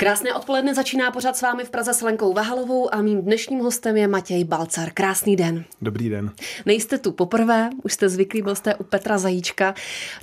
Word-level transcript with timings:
Krásné 0.00 0.34
odpoledne 0.34 0.74
začíná 0.74 1.10
pořád 1.10 1.36
s 1.36 1.42
vámi 1.42 1.64
v 1.64 1.70
Praze 1.70 1.94
s 1.94 2.02
Lenkou 2.02 2.32
Vahalovou 2.32 2.94
a 2.94 3.02
mým 3.02 3.22
dnešním 3.22 3.60
hostem 3.60 3.96
je 3.96 4.08
Matěj 4.08 4.44
Balcar. 4.44 4.90
Krásný 4.94 5.36
den. 5.36 5.64
Dobrý 5.82 6.08
den. 6.08 6.30
Nejste 6.66 6.98
tu 6.98 7.12
poprvé, 7.12 7.70
už 7.82 7.92
jste 7.92 8.08
zvyklí, 8.08 8.42
byl 8.42 8.54
jste 8.54 8.74
u 8.74 8.84
Petra 8.84 9.18
Zajíčka. 9.18 9.74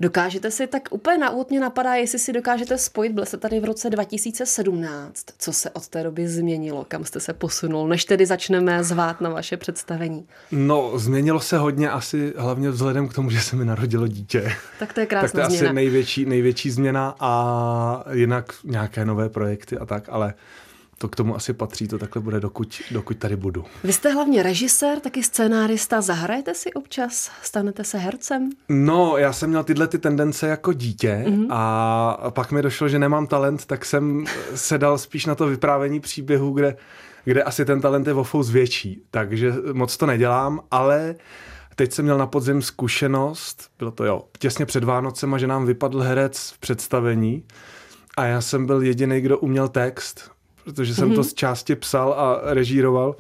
Dokážete 0.02 0.52
si 0.52 0.68
tak 0.68 0.82
úplně 0.92 1.18
na 1.18 1.30
úvod 1.30 1.50
mě 1.50 1.60
napadá, 1.60 1.96
jestli 1.96 2.20
si 2.20 2.34
dokážete 2.34 2.78
spojit, 2.78 3.12
byl 3.12 3.26
jste 3.26 3.38
tady 3.38 3.60
v 3.60 3.66
roce 3.66 3.90
2017. 3.90 5.26
Co 5.40 5.54
se 5.54 5.70
od 5.70 5.88
té 5.88 6.04
doby 6.04 6.28
změnilo, 6.28 6.86
kam 6.88 7.06
jste 7.06 7.20
se 7.20 7.34
posunul, 7.34 7.88
než 7.88 8.06
tedy 8.06 8.26
začneme 8.26 8.84
zvát 8.84 9.22
na 9.22 9.30
vaše 9.30 9.58
představení? 9.58 10.28
No, 10.52 11.00
změnilo 11.00 11.40
se 11.40 11.58
hodně 11.58 11.90
asi 11.90 12.34
hlavně 12.38 12.70
vzhledem 12.70 13.08
k 13.08 13.14
tomu, 13.14 13.30
že 13.30 13.42
se 13.42 13.56
mi 13.56 13.66
narodilo 13.66 14.08
dítě. 14.08 14.52
Tak 14.80 14.94
to 14.94 15.00
je 15.00 15.06
krásná 15.06 15.28
Tak 15.28 15.32
to 15.32 15.40
je 15.40 15.46
změna. 15.46 15.70
asi 15.70 15.76
největší, 15.76 16.26
největší 16.26 16.72
změna 16.72 17.16
a 17.20 18.04
jinak 18.12 18.54
nějaké 18.64 19.06
nové 19.06 19.30
projekty 19.30 19.65
a 19.74 19.86
tak, 19.86 20.04
ale 20.10 20.34
to 20.98 21.08
k 21.08 21.16
tomu 21.16 21.36
asi 21.36 21.54
patří, 21.54 21.88
to 21.88 21.98
takhle 21.98 22.22
bude, 22.22 22.40
dokud, 22.40 22.82
dokud 22.92 23.18
tady 23.18 23.36
budu. 23.36 23.66
Vy 23.84 23.94
jste 23.94 24.12
hlavně 24.12 24.44
režisér, 24.44 25.00
taky 25.00 25.24
scénárista. 25.24 26.02
Zahrajete 26.02 26.54
si 26.54 26.74
občas? 26.74 27.32
Stanete 27.42 27.84
se 27.84 27.98
hercem? 27.98 28.50
No, 28.70 29.18
já 29.18 29.34
jsem 29.34 29.50
měl 29.50 29.64
tyhle 29.64 29.88
ty 29.88 29.98
tendence 29.98 30.48
jako 30.48 30.74
dítě 30.74 31.26
mm-hmm. 31.28 31.48
a 31.50 32.32
pak 32.32 32.52
mi 32.52 32.62
došlo, 32.62 32.90
že 32.90 33.00
nemám 33.00 33.28
talent, 33.28 33.66
tak 33.66 33.86
jsem 33.86 34.26
se 34.56 34.78
dal 34.78 34.98
spíš 34.98 35.26
na 35.26 35.36
to 35.36 35.48
vyprávění 35.48 36.00
příběhu, 36.00 36.52
kde, 36.52 36.78
kde 37.24 37.44
asi 37.44 37.66
ten 37.66 37.82
talent 37.82 38.08
je 38.08 38.14
o 38.14 38.24
fous 38.24 38.50
větší. 38.50 39.02
Takže 39.12 39.54
moc 39.74 39.98
to 39.98 40.06
nedělám, 40.06 40.60
ale 40.72 41.16
teď 41.76 41.92
jsem 41.92 42.06
měl 42.06 42.18
na 42.18 42.28
podzim 42.28 42.62
zkušenost, 42.62 43.70
bylo 43.80 43.92
to 43.92 44.06
jo, 44.06 44.24
těsně 44.40 44.66
před 44.66 44.84
Vánocema, 44.84 45.38
že 45.38 45.48
nám 45.48 45.66
vypadl 45.66 46.02
herec 46.02 46.52
v 46.56 46.60
představení 46.60 47.44
a 48.18 48.26
já 48.26 48.42
jsem 48.42 48.66
byl 48.66 48.82
jediný, 48.82 49.22
kdo 49.22 49.38
uměl 49.38 49.68
text, 49.68 50.32
protože 50.64 50.96
jsem 50.96 51.10
mm-hmm. 51.10 51.16
to 51.16 51.24
z 51.24 51.34
části 51.34 51.76
psal 51.76 52.14
a 52.14 52.54
režíroval. 52.54 53.16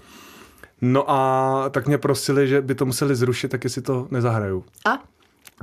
No 0.82 1.12
a 1.12 1.70
tak 1.70 1.88
mě 1.88 1.98
prosili, 1.98 2.48
že 2.48 2.62
by 2.62 2.76
to 2.76 2.85
museli 2.85 3.16
zrušit, 3.16 3.48
tak 3.51 3.63
jestli 3.63 3.82
to 3.82 4.07
nezahraju. 4.12 4.66
A? 4.85 5.04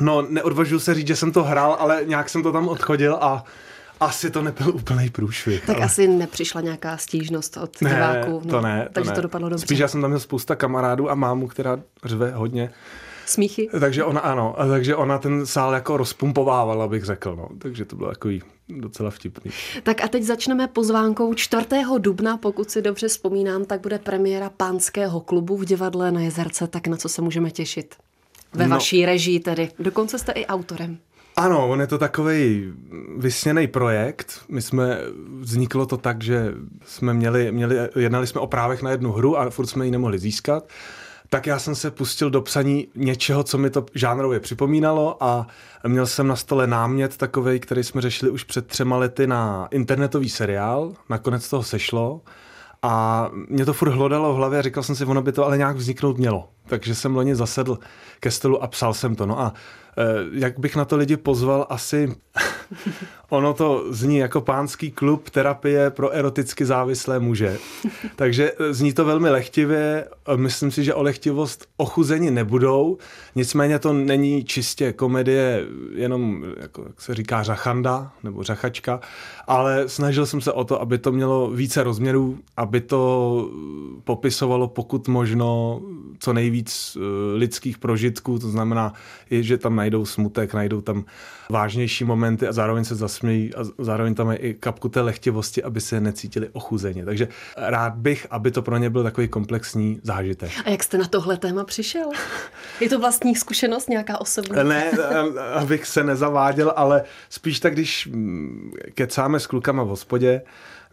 No, 0.00 0.22
neodvažuji 0.22 0.78
se 0.78 0.94
říct, 0.94 1.06
že 1.06 1.16
jsem 1.16 1.32
to 1.32 1.44
hrál, 1.44 1.76
ale 1.80 2.02
nějak 2.06 2.28
jsem 2.28 2.42
to 2.42 2.52
tam 2.52 2.68
odchodil 2.68 3.18
a 3.20 3.44
asi 4.00 4.30
to 4.30 4.42
nebyl 4.42 4.68
úplný 4.68 5.10
průšvih. 5.10 5.66
Tak 5.66 5.76
ale... 5.76 5.84
asi 5.84 6.08
nepřišla 6.08 6.60
nějaká 6.60 6.96
stížnost 6.96 7.56
od 7.56 7.82
ne, 7.82 7.90
diváků. 7.90 8.42
to 8.50 8.60
ne, 8.60 8.84
to 8.84 8.92
takže 8.92 9.10
ne. 9.10 9.14
to 9.14 9.22
dopadlo 9.22 9.48
dobře. 9.48 9.66
Spíš 9.66 9.78
já 9.78 9.88
jsem 9.88 10.00
tam 10.00 10.10
měl 10.10 10.20
spousta 10.20 10.56
kamarádů 10.56 11.10
a 11.10 11.14
mámu, 11.14 11.48
která 11.48 11.78
řve 12.04 12.30
hodně. 12.30 12.70
Smíchy? 13.26 13.68
Takže 13.80 14.04
ona 14.04 14.20
ano, 14.20 14.54
takže 14.68 14.96
ona 14.96 15.18
ten 15.18 15.46
sál 15.46 15.74
jako 15.74 15.96
rozpumpovávala, 15.96 16.88
bych 16.88 17.04
řekl. 17.04 17.36
No. 17.36 17.48
Takže 17.58 17.84
to 17.84 17.96
bylo 17.96 18.08
takový 18.10 18.42
docela 18.68 19.10
vtipný. 19.10 19.50
Tak 19.82 20.04
a 20.04 20.08
teď 20.08 20.22
začneme 20.22 20.68
pozvánkou 20.68 21.34
4. 21.34 21.66
dubna, 21.98 22.36
pokud 22.36 22.70
si 22.70 22.82
dobře 22.82 23.08
vzpomínám, 23.08 23.64
tak 23.64 23.80
bude 23.80 23.98
premiéra 23.98 24.50
pánského 24.50 25.20
klubu 25.20 25.56
v 25.56 25.64
divadle 25.64 26.12
na 26.12 26.20
Jezerce, 26.20 26.66
tak 26.66 26.86
na 26.86 26.96
co 26.96 27.08
se 27.08 27.22
můžeme 27.22 27.50
těšit? 27.50 27.94
Ve 28.54 28.66
No. 28.68 28.76
vaší 28.76 29.06
režii 29.06 29.40
tedy. 29.40 29.68
Dokonce 29.78 30.18
jste 30.18 30.32
i 30.32 30.46
autorem. 30.46 30.98
Ano, 31.36 31.68
on 31.68 31.80
je 31.80 31.86
to 31.86 31.98
takový 31.98 32.72
vysněný 33.16 33.66
projekt. 33.66 34.40
My 34.48 34.62
jsme, 34.62 34.98
vzniklo 35.40 35.86
to 35.86 35.96
tak, 35.96 36.22
že 36.22 36.54
jsme 36.86 37.14
měli, 37.14 37.52
měli, 37.52 37.76
jednali 37.96 38.26
jsme 38.26 38.40
o 38.40 38.46
právech 38.46 38.82
na 38.82 38.90
jednu 38.90 39.12
hru 39.12 39.38
a 39.38 39.50
furt 39.50 39.66
jsme 39.66 39.84
ji 39.84 39.90
nemohli 39.90 40.18
získat. 40.18 40.68
Tak 41.32 41.46
já 41.46 41.58
jsem 41.58 41.74
se 41.74 41.90
pustil 41.90 42.30
do 42.30 42.42
psaní 42.42 42.88
něčeho, 42.94 43.42
co 43.42 43.58
mi 43.58 43.70
to 43.70 43.86
žánrově 43.94 44.40
připomínalo 44.40 45.24
a 45.24 45.46
měl 45.86 46.06
jsem 46.06 46.26
na 46.26 46.36
stole 46.36 46.66
námět 46.66 47.16
takový, 47.16 47.60
který 47.60 47.84
jsme 47.84 48.00
řešili 48.00 48.30
už 48.30 48.44
před 48.44 48.66
třema 48.66 48.96
lety 48.96 49.26
na 49.26 49.68
internetový 49.70 50.28
seriál. 50.28 50.92
Nakonec 51.08 51.48
toho 51.48 51.62
sešlo. 51.62 52.20
A 52.82 53.28
mě 53.48 53.64
to 53.64 53.72
furt 53.72 53.90
hlodalo 53.90 54.34
v 54.34 54.36
hlavě 54.36 54.58
a 54.58 54.62
říkal 54.62 54.82
jsem 54.82 54.96
si, 54.96 55.04
ono 55.04 55.22
by 55.22 55.32
to 55.32 55.44
ale 55.46 55.58
nějak 55.58 55.76
vzniknout 55.76 56.18
mělo. 56.18 56.48
Takže 56.72 56.94
jsem 56.94 57.16
loni 57.16 57.34
zasedl 57.34 57.78
ke 58.20 58.30
stolu 58.30 58.62
a 58.62 58.66
psal 58.66 58.94
jsem 58.94 59.16
to. 59.16 59.26
No 59.26 59.40
a 59.40 59.54
eh, 59.98 60.02
jak 60.32 60.58
bych 60.58 60.76
na 60.76 60.84
to 60.84 60.96
lidi 60.96 61.16
pozval, 61.16 61.66
asi 61.68 62.16
ono 63.28 63.54
to 63.54 63.84
zní 63.90 64.16
jako 64.16 64.40
pánský 64.40 64.90
klub 64.90 65.30
terapie 65.30 65.90
pro 65.90 66.10
eroticky 66.10 66.64
závislé 66.64 67.18
muže. 67.18 67.58
Takže 68.16 68.52
eh, 68.52 68.74
zní 68.74 68.92
to 68.92 69.04
velmi 69.04 69.30
lehtivě. 69.30 70.08
Eh, 70.28 70.36
Myslím 70.36 70.70
si, 70.70 70.84
že 70.84 70.94
o 70.94 71.02
lehtivost 71.02 71.66
ochuzeni 71.76 72.30
nebudou. 72.30 72.98
Nicméně 73.34 73.78
to 73.78 73.92
není 73.92 74.44
čistě 74.44 74.92
komedie, 74.92 75.66
jenom, 75.94 76.44
jako, 76.60 76.84
jak 76.86 77.00
se 77.00 77.14
říká, 77.14 77.42
řachanda 77.42 78.12
nebo 78.22 78.42
řachačka, 78.42 79.00
ale 79.46 79.88
snažil 79.88 80.26
jsem 80.26 80.40
se 80.40 80.52
o 80.52 80.64
to, 80.64 80.80
aby 80.80 80.98
to 80.98 81.12
mělo 81.12 81.50
více 81.50 81.82
rozměrů, 81.82 82.38
aby 82.56 82.80
to 82.80 83.50
popisovalo 84.04 84.68
pokud 84.68 85.08
možno 85.08 85.80
co 86.22 86.32
nejvíc 86.32 86.61
eh, 86.64 87.00
lidských 87.36 87.78
prožitků, 87.78 88.38
to 88.38 88.50
znamená, 88.50 88.92
i, 89.30 89.42
že 89.42 89.58
tam 89.58 89.76
najdou 89.76 90.06
smutek, 90.06 90.54
najdou 90.54 90.80
tam 90.80 91.04
vážnější 91.50 92.04
momenty 92.04 92.48
a 92.48 92.52
zároveň 92.52 92.84
se 92.84 92.94
zasmějí 92.94 93.54
a 93.54 93.64
zároveň 93.78 94.14
tam 94.14 94.30
je 94.30 94.36
i 94.36 94.54
kapku 94.54 94.88
té 94.88 95.00
lehtivosti, 95.00 95.62
aby 95.62 95.80
se 95.80 96.00
necítili 96.00 96.48
ochuzeně. 96.52 97.04
Takže 97.04 97.28
rád 97.56 97.94
bych, 97.94 98.26
aby 98.30 98.50
to 98.50 98.62
pro 98.62 98.76
ně 98.76 98.90
byl 98.90 99.02
takový 99.02 99.28
komplexní 99.28 100.00
zážitek. 100.02 100.50
A 100.64 100.70
jak 100.70 100.82
jste 100.82 100.98
na 100.98 101.04
tohle 101.04 101.36
téma 101.36 101.64
přišel? 101.64 102.10
Je 102.80 102.88
to 102.88 102.98
vlastní 102.98 103.34
zkušenost, 103.34 103.88
nějaká 103.88 104.20
osobní? 104.20 104.56
Ne, 104.62 104.90
abych 105.54 105.86
se 105.86 106.04
nezaváděl, 106.04 106.72
ale 106.76 107.04
spíš 107.28 107.60
tak, 107.60 107.72
když 107.72 108.06
mm, 108.06 108.72
kecáme 108.94 109.40
s 109.40 109.46
klukama 109.46 109.82
v 109.82 109.88
hospodě, 109.88 110.42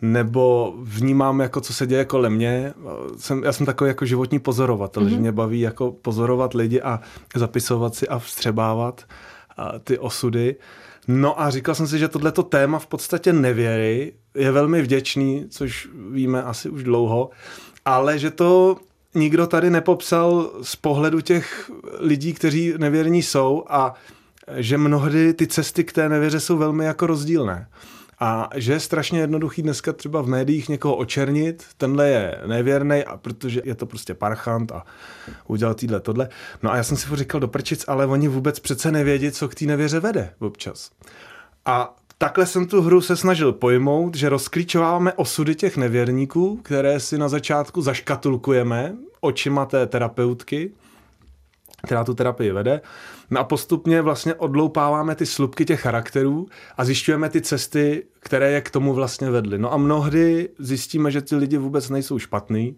nebo 0.01 0.73
vnímám, 0.81 1.39
jako 1.39 1.61
co 1.61 1.73
se 1.73 1.87
děje 1.87 2.05
kolem 2.05 2.33
mě. 2.33 2.73
Jsem, 3.17 3.43
já 3.43 3.53
jsem 3.53 3.65
takový 3.65 3.87
jako 3.87 4.05
životní 4.05 4.39
pozorovatel, 4.39 5.03
mm-hmm. 5.03 5.09
že 5.09 5.19
mě 5.19 5.31
baví 5.31 5.59
jako 5.59 5.91
pozorovat 5.91 6.53
lidi 6.53 6.81
a 6.81 6.99
zapisovat 7.35 7.95
si 7.95 8.07
a 8.07 8.19
vstřebávat 8.19 9.05
a 9.57 9.79
ty 9.79 9.99
osudy. 9.99 10.55
No 11.07 11.41
a 11.41 11.49
říkal 11.49 11.75
jsem 11.75 11.87
si, 11.87 11.99
že 11.99 12.07
tohleto 12.07 12.43
téma 12.43 12.79
v 12.79 12.87
podstatě 12.87 13.33
nevěry 13.33 14.13
je 14.35 14.51
velmi 14.51 14.81
vděčný, 14.81 15.45
což 15.49 15.89
víme 16.11 16.43
asi 16.43 16.69
už 16.69 16.83
dlouho, 16.83 17.29
ale 17.85 18.19
že 18.19 18.31
to 18.31 18.77
nikdo 19.15 19.47
tady 19.47 19.69
nepopsal 19.69 20.51
z 20.61 20.75
pohledu 20.75 21.21
těch 21.21 21.71
lidí, 21.99 22.33
kteří 22.33 22.73
nevěrní 22.77 23.23
jsou 23.23 23.63
a 23.67 23.93
že 24.55 24.77
mnohdy 24.77 25.33
ty 25.33 25.47
cesty 25.47 25.83
k 25.83 25.93
té 25.93 26.09
nevěře 26.09 26.39
jsou 26.39 26.57
velmi 26.57 26.85
jako 26.85 27.07
rozdílné. 27.07 27.67
A 28.19 28.49
že 28.55 28.73
je 28.73 28.79
strašně 28.79 29.19
jednoduchý 29.19 29.61
dneska 29.61 29.93
třeba 29.93 30.21
v 30.21 30.27
médiích 30.27 30.69
někoho 30.69 30.95
očernit, 30.95 31.65
tenhle 31.77 32.09
je 32.09 32.41
nevěrný, 32.45 33.03
a 33.03 33.17
protože 33.17 33.61
je 33.65 33.75
to 33.75 33.85
prostě 33.85 34.13
parchant 34.13 34.71
a 34.71 34.85
udělal 35.47 35.73
týhle 35.73 35.99
tohle. 35.99 36.29
No 36.63 36.71
a 36.71 36.77
já 36.77 36.83
jsem 36.83 36.97
si 36.97 37.15
říkal 37.15 37.39
do 37.39 37.47
prčic, 37.47 37.85
ale 37.87 38.05
oni 38.05 38.27
vůbec 38.27 38.59
přece 38.59 38.91
nevědí, 38.91 39.31
co 39.31 39.47
k 39.47 39.55
té 39.55 39.65
nevěře 39.65 39.99
vede 39.99 40.33
občas. 40.39 40.91
A 41.65 41.95
takhle 42.17 42.45
jsem 42.45 42.67
tu 42.67 42.81
hru 42.81 43.01
se 43.01 43.17
snažil 43.17 43.53
pojmout, 43.53 44.15
že 44.15 44.29
rozklíčováváme 44.29 45.13
osudy 45.13 45.55
těch 45.55 45.77
nevěrníků, 45.77 46.57
které 46.63 46.99
si 46.99 47.17
na 47.17 47.29
začátku 47.29 47.81
zaškatulkujeme 47.81 48.95
očima 49.21 49.65
té 49.65 49.87
terapeutky, 49.87 50.71
která 51.85 52.03
tu 52.03 52.13
terapii 52.13 52.51
vede. 52.51 52.81
No 53.29 53.39
a 53.39 53.43
postupně 53.43 54.01
vlastně 54.01 54.33
odloupáváme 54.33 55.15
ty 55.15 55.25
slupky 55.25 55.65
těch 55.65 55.81
charakterů 55.81 56.47
a 56.77 56.85
zjišťujeme 56.85 57.29
ty 57.29 57.41
cesty, 57.41 58.03
které 58.19 58.51
je 58.51 58.61
k 58.61 58.71
tomu 58.71 58.93
vlastně 58.93 59.29
vedly. 59.29 59.57
No 59.57 59.73
a 59.73 59.77
mnohdy 59.77 60.49
zjistíme, 60.59 61.11
že 61.11 61.21
ty 61.21 61.35
lidi 61.35 61.57
vůbec 61.57 61.89
nejsou 61.89 62.19
špatný, 62.19 62.75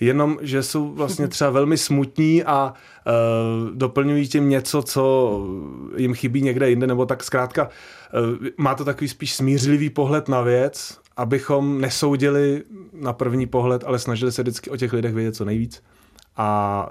jenom, 0.00 0.38
že 0.40 0.62
jsou 0.62 0.92
vlastně 0.92 1.28
třeba 1.28 1.50
velmi 1.50 1.76
smutní 1.76 2.44
a 2.44 2.72
uh, 2.72 3.70
doplňují 3.76 4.28
tím 4.28 4.48
něco, 4.48 4.82
co 4.82 5.46
jim 5.96 6.14
chybí 6.14 6.42
někde 6.42 6.70
jinde, 6.70 6.86
nebo 6.86 7.06
tak 7.06 7.24
zkrátka 7.24 7.68
uh, 7.68 8.46
má 8.56 8.74
to 8.74 8.84
takový 8.84 9.08
spíš 9.08 9.34
smířlivý 9.34 9.90
pohled 9.90 10.28
na 10.28 10.40
věc, 10.40 10.98
abychom 11.16 11.80
nesoudili 11.80 12.62
na 12.92 13.12
první 13.12 13.46
pohled, 13.46 13.84
ale 13.86 13.98
snažili 13.98 14.32
se 14.32 14.42
vždycky 14.42 14.70
o 14.70 14.76
těch 14.76 14.92
lidech 14.92 15.14
vědět 15.14 15.36
co 15.36 15.44
nejvíc. 15.44 15.82
A 16.36 16.88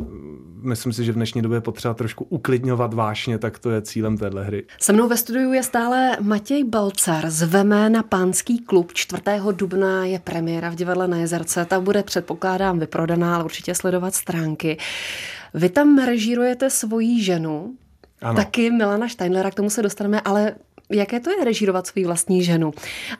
myslím 0.62 0.94
si, 0.94 1.06
že 1.06 1.12
v 1.12 1.16
dnešní 1.16 1.42
době 1.42 1.56
je 1.58 1.62
potřeba 1.62 1.94
trošku 1.94 2.24
uklidňovat 2.30 2.94
vášně, 2.94 3.38
tak 3.38 3.60
to 3.60 3.70
je 3.70 3.82
cílem 3.82 4.18
téhle 4.18 4.44
hry. 4.44 4.64
Se 4.80 4.94
mnou 4.94 5.08
ve 5.08 5.18
studiu 5.18 5.54
je 5.54 5.64
stále 5.64 6.18
Matěj 6.22 6.64
Balcar. 6.64 7.30
Zveme 7.30 7.90
na 7.90 8.04
pánský 8.04 8.60
klub. 8.60 8.94
4. 8.94 9.22
dubna 9.52 10.06
je 10.06 10.20
premiéra 10.20 10.70
v 10.70 10.76
divadle 10.76 11.08
na 11.08 11.18
Jezerce. 11.18 11.66
Ta 11.66 11.80
bude, 11.80 12.04
předpokládám, 12.04 12.80
vyprodaná, 12.80 13.36
ale 13.36 13.44
určitě 13.44 13.76
sledovat 13.76 14.16
stránky. 14.16 14.78
Vy 15.54 15.70
tam 15.70 15.98
režírujete 16.06 16.70
svoji 16.70 17.24
ženu, 17.24 17.74
Ano. 18.22 18.36
taky 18.36 18.72
Milana 18.72 19.10
Steinlera, 19.10 19.52
k 19.52 19.56
tomu 19.56 19.70
se 19.70 19.82
dostaneme, 19.82 20.22
ale 20.22 20.56
jaké 20.92 21.20
to 21.20 21.30
je 21.30 21.46
režírovat 21.46 21.88
svou 21.88 22.04
vlastní 22.06 22.44
ženu? 22.44 22.72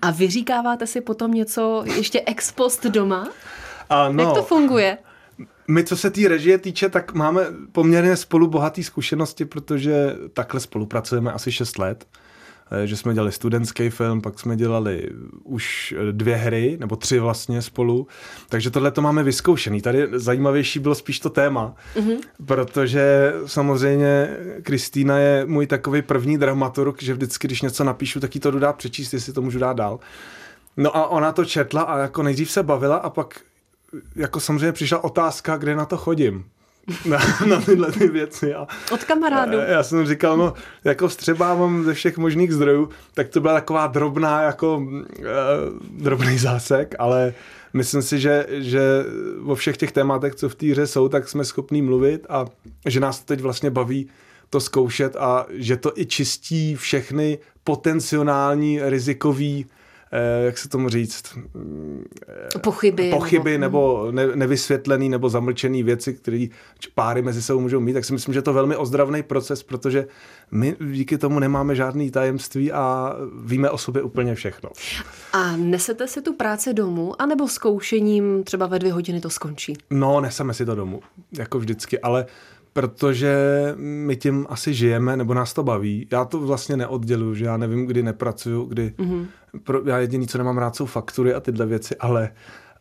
A 0.02 0.12
vyříkáváte 0.12 0.88
si 0.88 1.02
potom 1.02 1.32
něco 1.32 1.84
ještě 1.96 2.24
ex 2.26 2.52
post 2.52 2.86
doma? 2.86 3.28
Ano. 3.90 4.24
Jak 4.24 4.34
to 4.34 4.44
funguje? 4.44 4.98
My, 5.68 5.84
co 5.84 5.98
se 5.98 6.12
té 6.12 6.28
režie 6.28 6.58
týče, 6.58 6.90
tak 6.90 7.14
máme 7.14 7.42
poměrně 7.72 8.16
spolu 8.16 8.48
bohatý 8.48 8.84
zkušenosti, 8.84 9.46
protože 9.46 10.16
takhle 10.34 10.60
spolupracujeme 10.60 11.32
asi 11.32 11.52
6 11.52 11.78
let. 11.78 12.08
eh, 12.72 12.88
že 12.88 12.98
jsme 12.98 13.14
dělali 13.14 13.32
studentský 13.32 13.90
film, 13.90 14.22
pak 14.22 14.40
jsme 14.40 14.56
dělali 14.56 15.10
už 15.44 15.96
dvě 16.12 16.36
hry, 16.36 16.78
nebo 16.80 16.96
tři 16.96 17.20
vlastně 17.20 17.62
spolu, 17.62 18.08
takže 18.50 18.70
tohle 18.70 18.92
to 18.92 19.02
máme 19.02 19.24
vyzkoušený. 19.24 19.82
Tady 19.82 20.08
zajímavější 20.14 20.80
bylo 20.80 20.96
spíš 20.96 21.20
to 21.20 21.30
téma, 21.30 21.76
mm-hmm. 21.96 22.18
protože 22.46 23.34
samozřejmě 23.46 24.38
Kristýna 24.64 25.18
je 25.18 25.46
můj 25.46 25.68
takový 25.68 26.02
první 26.02 26.38
dramaturg, 26.38 27.02
že 27.04 27.14
vždycky, 27.14 27.48
když 27.48 27.62
něco 27.62 27.84
napíšu, 27.84 28.20
tak 28.20 28.36
jí 28.36 28.42
to 28.42 28.52
dodá 28.52 28.74
přečíst, 28.74 29.14
jestli 29.14 29.34
to 29.34 29.42
můžu 29.42 29.60
dát 29.60 29.78
dál. 29.78 30.00
No 30.78 30.98
a 30.98 31.08
ona 31.08 31.32
to 31.32 31.46
četla 31.46 31.82
a 31.82 31.98
jako 31.98 32.24
nejdřív 32.24 32.52
se 32.52 32.64
bavila 32.64 32.96
a 32.96 33.10
pak 33.10 33.42
jako 34.16 34.40
samozřejmě 34.40 34.72
přišla 34.72 35.04
otázka, 35.04 35.58
kde 35.58 35.76
na 35.76 35.86
to 35.86 35.98
chodím. 35.98 36.46
Na, 37.06 37.20
na 37.48 37.62
tyhle 37.62 37.92
ty 37.92 38.08
věci. 38.08 38.54
A, 38.54 38.68
Od 38.92 39.04
kamarádu. 39.04 39.58
Já 39.58 39.84
jsem 39.84 40.08
říkal, 40.08 40.38
no, 40.38 40.54
jako 40.84 41.08
vstřebávám 41.08 41.84
ze 41.84 41.94
všech 41.94 42.18
možných 42.18 42.54
zdrojů, 42.54 42.90
tak 43.14 43.30
to 43.30 43.42
byla 43.42 43.54
taková 43.54 43.88
drobná, 43.88 44.42
jako 44.42 44.88
e, 45.20 45.24
drobný 46.04 46.38
zásek, 46.38 46.96
ale 47.00 47.34
myslím 47.74 48.02
si, 48.02 48.20
že, 48.20 48.46
že 48.50 49.06
o 49.46 49.56
všech 49.56 49.78
těch 49.78 49.92
tématech, 49.92 50.36
co 50.36 50.50
v 50.50 50.56
té 50.56 50.66
hře 50.66 50.88
jsou, 50.88 51.10
tak 51.10 51.30
jsme 51.30 51.46
schopní 51.46 51.82
mluvit 51.82 52.26
a 52.30 52.46
že 52.86 53.00
nás 53.00 53.20
to 53.20 53.26
teď 53.26 53.42
vlastně 53.42 53.70
baví 53.70 54.10
to 54.50 54.60
zkoušet 54.60 55.16
a 55.16 55.46
že 55.50 55.78
to 55.78 55.92
i 55.96 56.06
čistí 56.06 56.76
všechny 56.76 57.40
potenciální 57.64 58.80
rizikový 58.84 59.66
jak 60.46 60.58
se 60.58 60.70
tomu 60.70 60.90
říct, 60.90 61.38
pochyby, 62.62 63.10
pochyby 63.10 63.58
nebo, 63.58 64.12
nebo 64.12 64.12
ne, 64.12 64.36
nevysvětlený 64.36 65.10
nebo 65.10 65.30
zamlčený 65.30 65.84
věci, 65.84 66.14
které 66.14 66.48
páry 66.96 67.22
mezi 67.22 67.42
sebou 67.42 67.60
můžou 67.60 67.80
mít, 67.80 67.94
tak 67.94 68.06
si 68.06 68.14
myslím, 68.14 68.34
že 68.34 68.42
to 68.42 68.52
je 68.52 68.56
velmi 68.56 68.76
ozdravný 68.76 69.24
proces, 69.24 69.64
protože 69.64 70.08
my 70.52 70.76
díky 70.92 71.18
tomu 71.18 71.40
nemáme 71.40 71.76
žádný 71.76 72.12
tajemství 72.12 72.72
a 72.72 73.16
víme 73.46 73.70
o 73.70 73.78
sobě 73.78 74.02
úplně 74.02 74.36
všechno. 74.36 74.70
A 75.34 75.58
nesete 75.58 76.08
si 76.08 76.22
tu 76.22 76.34
práci 76.34 76.74
domů, 76.74 77.22
anebo 77.22 77.48
zkoušením 77.48 78.44
třeba 78.44 78.68
ve 78.68 78.80
dvě 78.80 78.94
hodiny 78.94 79.22
to 79.22 79.30
skončí? 79.30 79.78
No, 79.90 80.22
neseme 80.22 80.54
si 80.54 80.66
to 80.66 80.76
domů, 80.76 81.02
jako 81.38 81.60
vždycky, 81.60 82.00
ale 82.00 82.26
protože 82.74 83.36
my 83.78 84.16
tím 84.16 84.46
asi 84.50 84.74
žijeme, 84.74 85.18
nebo 85.18 85.34
nás 85.34 85.54
to 85.54 85.64
baví. 85.64 86.08
Já 86.12 86.26
to 86.26 86.40
vlastně 86.40 86.78
neodděluju, 86.78 87.36
že 87.36 87.46
já 87.46 87.58
nevím, 87.58 87.86
kdy 87.86 88.04
nepracuju, 88.04 88.66
kdy... 88.66 88.94
Mm-hmm. 88.98 89.26
Pro, 89.64 89.82
já 89.86 90.00
jediný, 90.00 90.28
co 90.28 90.38
nemám 90.38 90.58
rád, 90.58 90.76
jsou 90.76 90.86
faktury 90.86 91.34
a 91.34 91.40
tyhle 91.40 91.66
věci, 91.66 91.96
ale 91.96 92.32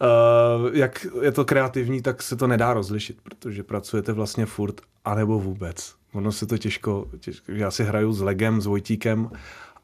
uh, 0.01 0.71
jak 0.77 1.07
je 1.23 1.33
to 1.33 1.45
kreativní, 1.45 2.03
tak 2.03 2.23
se 2.23 2.37
to 2.37 2.47
nedá 2.47 2.75
rozlišit, 2.75 3.19
protože 3.23 3.63
pracujete 3.63 4.13
vlastně 4.13 4.47
furt, 4.47 4.81
anebo 5.05 5.39
vůbec. 5.39 5.95
Ono 6.13 6.33
se 6.33 6.47
to 6.47 6.59
těžko, 6.59 7.07
těžko 7.21 7.53
já 7.53 7.71
si 7.71 7.85
hraju 7.85 8.13
s 8.13 8.21
Legem, 8.21 8.61
s 8.61 8.67
Vojtíkem 8.67 9.31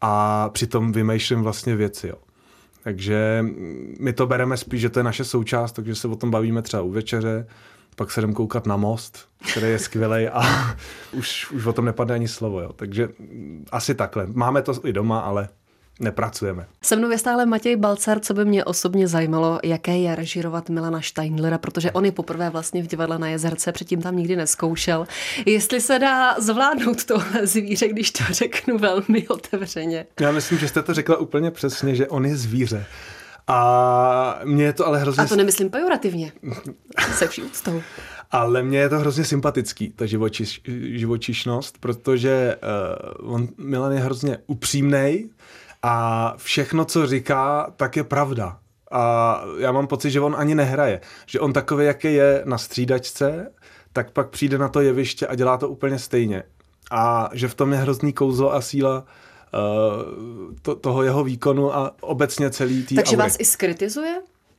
a 0.00 0.48
přitom 0.48 0.92
vymýšlím 0.92 1.42
vlastně 1.42 1.76
věci, 1.76 2.08
jo. 2.08 2.16
Takže 2.82 3.44
my 4.00 4.12
to 4.12 4.26
bereme 4.26 4.56
spíš, 4.56 4.80
že 4.80 4.90
to 4.90 4.98
je 4.98 5.04
naše 5.04 5.24
součást, 5.24 5.72
takže 5.72 5.94
se 5.94 6.08
o 6.08 6.16
tom 6.16 6.30
bavíme 6.30 6.62
třeba 6.62 6.82
u 6.82 6.90
večeře, 6.90 7.46
pak 7.96 8.10
se 8.10 8.20
jdem 8.20 8.34
koukat 8.34 8.66
na 8.66 8.76
most, 8.76 9.28
který 9.52 9.66
je 9.66 9.78
skvělý 9.78 10.28
a 10.28 10.42
už, 11.12 11.50
už 11.50 11.66
o 11.66 11.72
tom 11.72 11.84
nepadne 11.84 12.14
ani 12.14 12.28
slovo. 12.28 12.60
Jo. 12.60 12.72
Takže 12.72 13.08
asi 13.72 13.94
takhle. 13.94 14.26
Máme 14.26 14.62
to 14.62 14.72
i 14.84 14.92
doma, 14.92 15.20
ale 15.20 15.48
nepracujeme. 16.00 16.66
Se 16.82 16.96
mnou 16.96 17.10
je 17.10 17.18
stále 17.18 17.46
Matěj 17.46 17.76
Balcar, 17.76 18.20
co 18.20 18.34
by 18.34 18.44
mě 18.44 18.64
osobně 18.64 19.08
zajímalo, 19.08 19.60
jaké 19.64 19.98
je 19.98 20.14
režírovat 20.14 20.68
Milana 20.68 21.00
Steinlera, 21.00 21.58
protože 21.58 21.92
on 21.92 22.04
je 22.04 22.12
poprvé 22.12 22.50
vlastně 22.50 22.82
v 22.82 22.86
divadle 22.86 23.18
na 23.18 23.28
Jezerce, 23.28 23.72
předtím 23.72 24.02
tam 24.02 24.16
nikdy 24.16 24.36
neskoušel. 24.36 25.06
Jestli 25.46 25.80
se 25.80 25.98
dá 25.98 26.40
zvládnout 26.40 27.04
tohle 27.04 27.46
zvíře, 27.46 27.88
když 27.88 28.10
to 28.10 28.24
řeknu 28.30 28.78
velmi 28.78 29.28
otevřeně. 29.28 30.06
Já 30.20 30.32
myslím, 30.32 30.58
že 30.58 30.68
jste 30.68 30.82
to 30.82 30.94
řekla 30.94 31.16
úplně 31.16 31.50
přesně, 31.50 31.94
že 31.94 32.08
on 32.08 32.26
je 32.26 32.36
zvíře. 32.36 32.86
A 33.46 34.40
mě 34.44 34.64
je 34.64 34.72
to 34.72 34.86
ale 34.86 34.98
hrozně... 34.98 35.24
A 35.24 35.26
to 35.26 35.36
nemyslím 35.36 35.70
pejorativně. 35.70 36.32
Se 37.14 37.28
vší 37.28 37.42
úctou. 37.42 37.82
Ale 38.30 38.62
mně 38.62 38.78
je 38.78 38.88
to 38.88 38.98
hrozně 38.98 39.24
sympatický, 39.24 39.90
ta 39.90 40.06
živočiš, 40.06 40.60
živočišnost, 40.82 41.78
protože 41.78 42.56
uh, 43.20 43.34
on, 43.34 43.48
Milan 43.58 43.92
je 43.92 44.00
hrozně 44.00 44.38
upřímný 44.46 45.30
a 45.82 46.34
všechno, 46.36 46.84
co 46.84 47.06
říká, 47.06 47.72
tak 47.76 47.96
je 47.96 48.04
pravda. 48.04 48.58
A 48.92 49.42
já 49.58 49.72
mám 49.72 49.86
pocit, 49.86 50.10
že 50.10 50.20
on 50.20 50.36
ani 50.38 50.54
nehraje. 50.54 51.00
Že 51.26 51.40
on 51.40 51.52
takový, 51.52 51.86
jaký 51.86 52.14
je 52.14 52.42
na 52.44 52.58
střídačce, 52.58 53.52
tak 53.92 54.10
pak 54.10 54.30
přijde 54.30 54.58
na 54.58 54.68
to 54.68 54.80
jeviště 54.80 55.26
a 55.26 55.34
dělá 55.34 55.56
to 55.56 55.68
úplně 55.68 55.98
stejně. 55.98 56.42
A 56.90 57.30
že 57.32 57.48
v 57.48 57.54
tom 57.54 57.72
je 57.72 57.78
hrozný 57.78 58.12
kouzlo 58.12 58.54
a 58.54 58.60
síla 58.60 58.98
uh, 58.98 59.06
to, 60.62 60.74
toho 60.74 61.02
jeho 61.02 61.24
výkonu 61.24 61.76
a 61.76 61.92
obecně 62.00 62.50
celý 62.50 62.82
tý 62.86 62.94
Takže 62.94 63.16
aury. 63.16 63.22
vás 63.22 63.36
i 63.38 63.44
skritizuje? 63.44 64.14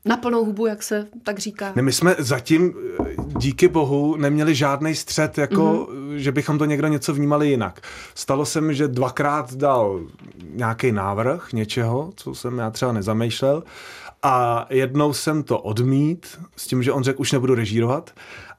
Na 0.05 0.17
plnou 0.17 0.45
hubu, 0.45 0.65
jak 0.65 0.83
se 0.83 1.07
tak 1.23 1.39
říká. 1.39 1.73
Ne, 1.75 1.81
my 1.81 1.93
jsme 1.93 2.15
zatím, 2.19 2.73
eh, 2.99 3.15
díky 3.37 3.67
bohu, 3.67 4.15
neměli 4.15 4.55
žádný 4.55 4.95
střed, 4.95 5.37
jako, 5.37 5.61
mm-hmm. 5.63 6.15
že 6.15 6.31
bychom 6.31 6.57
to 6.57 6.65
někdo 6.65 6.87
něco 6.87 7.13
vnímali 7.13 7.49
jinak. 7.49 7.81
Stalo 8.15 8.45
se 8.45 8.61
mi, 8.61 8.75
že 8.75 8.87
dvakrát 8.87 9.53
dal 9.53 10.01
nějaký 10.53 10.91
návrh 10.91 11.53
něčeho, 11.53 12.11
co 12.15 12.35
jsem 12.35 12.57
já 12.57 12.69
třeba 12.69 12.91
nezamýšlel, 12.91 13.63
a 14.23 14.65
jednou 14.69 15.13
jsem 15.13 15.43
to 15.43 15.59
odmít, 15.59 16.39
s 16.55 16.67
tím, 16.67 16.83
že 16.83 16.91
on 16.91 17.03
řekl, 17.03 17.21
už 17.21 17.31
nebudu 17.31 17.55
režírovat. 17.55 18.11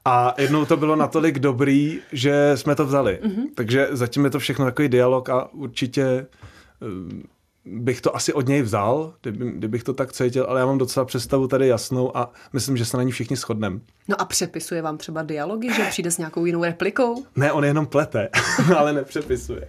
A 0.05 0.33
jednou 0.37 0.65
to 0.65 0.77
bylo 0.77 0.95
natolik 0.95 1.39
dobrý, 1.39 1.99
že 2.11 2.51
jsme 2.55 2.75
to 2.75 2.85
vzali. 2.85 3.19
Mm-hmm. 3.23 3.43
Takže 3.55 3.87
zatím 3.91 4.25
je 4.25 4.31
to 4.31 4.39
všechno 4.39 4.65
takový 4.65 4.89
dialog 4.89 5.29
a 5.29 5.53
určitě 5.53 6.03
eh, 6.03 7.23
bych 7.65 8.01
to 8.01 8.15
asi 8.15 8.33
od 8.33 8.47
něj 8.47 8.61
vzal, 8.61 9.13
kdyby, 9.21 9.51
kdybych 9.51 9.83
to 9.83 9.93
tak 9.93 10.13
cítil, 10.13 10.45
ale 10.49 10.59
já 10.59 10.65
mám 10.65 10.77
docela 10.77 11.05
představu 11.05 11.47
tady 11.47 11.67
jasnou 11.67 12.17
a 12.17 12.33
myslím, 12.53 12.77
že 12.77 12.85
se 12.85 12.97
na 12.97 13.03
ní 13.03 13.11
všichni 13.11 13.35
shodneme. 13.35 13.79
No 14.07 14.21
a 14.21 14.25
přepisuje 14.25 14.81
vám 14.81 14.97
třeba 14.97 15.23
dialogy, 15.23 15.73
že 15.73 15.85
přijde 15.89 16.11
s 16.11 16.17
nějakou 16.17 16.45
jinou 16.45 16.63
replikou? 16.63 17.23
Ne, 17.35 17.51
on 17.51 17.65
jenom 17.65 17.85
plete, 17.85 18.29
ale 18.77 18.93
nepřepisuje. 18.93 19.67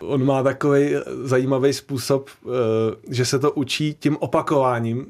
On 0.00 0.24
má 0.24 0.42
takový 0.42 0.94
zajímavý 1.22 1.72
způsob, 1.72 2.30
eh, 2.46 2.48
že 3.10 3.24
se 3.24 3.38
to 3.38 3.52
učí 3.52 3.96
tím 4.00 4.16
opakováním 4.20 5.06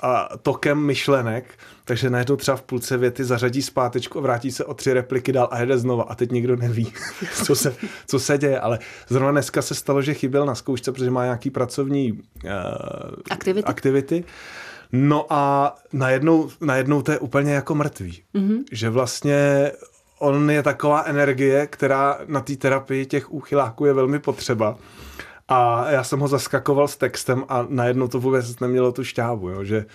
a 0.00 0.28
tokem 0.42 0.78
myšlenek, 0.78 1.58
takže 1.84 2.10
najednou 2.10 2.36
třeba 2.36 2.56
v 2.56 2.62
půlce 2.62 2.96
věty 2.96 3.24
zařadí 3.24 3.62
zpátečku 3.62 4.18
a 4.18 4.22
vrátí 4.22 4.50
se 4.50 4.64
o 4.64 4.74
tři 4.74 4.92
repliky 4.92 5.32
dál 5.32 5.48
a 5.50 5.60
jede 5.60 5.78
znova 5.78 6.02
a 6.02 6.14
teď 6.14 6.32
nikdo 6.32 6.56
neví, 6.56 6.92
co 7.44 7.56
se, 7.56 7.74
co 8.06 8.20
se 8.20 8.38
děje, 8.38 8.60
ale 8.60 8.78
zrovna 9.08 9.30
dneska 9.30 9.62
se 9.62 9.74
stalo, 9.74 10.02
že 10.02 10.14
chyběl 10.14 10.46
na 10.46 10.54
zkoušce, 10.54 10.92
protože 10.92 11.10
má 11.10 11.24
nějaký 11.24 11.50
pracovní 11.50 12.12
uh, 12.12 12.20
aktivity. 13.30 13.66
aktivity. 13.66 14.24
No 14.92 15.26
a 15.30 15.74
najednou, 15.92 16.50
najednou 16.60 17.02
to 17.02 17.12
je 17.12 17.18
úplně 17.18 17.52
jako 17.52 17.74
mrtvý. 17.74 18.22
Mm-hmm. 18.34 18.64
Že 18.72 18.90
vlastně 18.90 19.70
on 20.18 20.50
je 20.50 20.62
taková 20.62 21.04
energie, 21.06 21.66
která 21.66 22.18
na 22.26 22.40
té 22.40 22.56
terapii 22.56 23.06
těch 23.06 23.32
úchyláků 23.32 23.84
je 23.84 23.92
velmi 23.92 24.18
potřeba. 24.18 24.78
A 25.48 25.90
já 25.90 26.04
jsem 26.04 26.20
ho 26.20 26.28
zaskakoval 26.28 26.88
s 26.88 26.96
textem 26.96 27.44
a 27.48 27.66
najednou 27.68 28.08
to 28.08 28.20
vůbec 28.20 28.60
nemělo 28.60 28.92
tu 28.92 29.04
šťávu, 29.04 29.48
jo? 29.48 29.64
že 29.64 29.86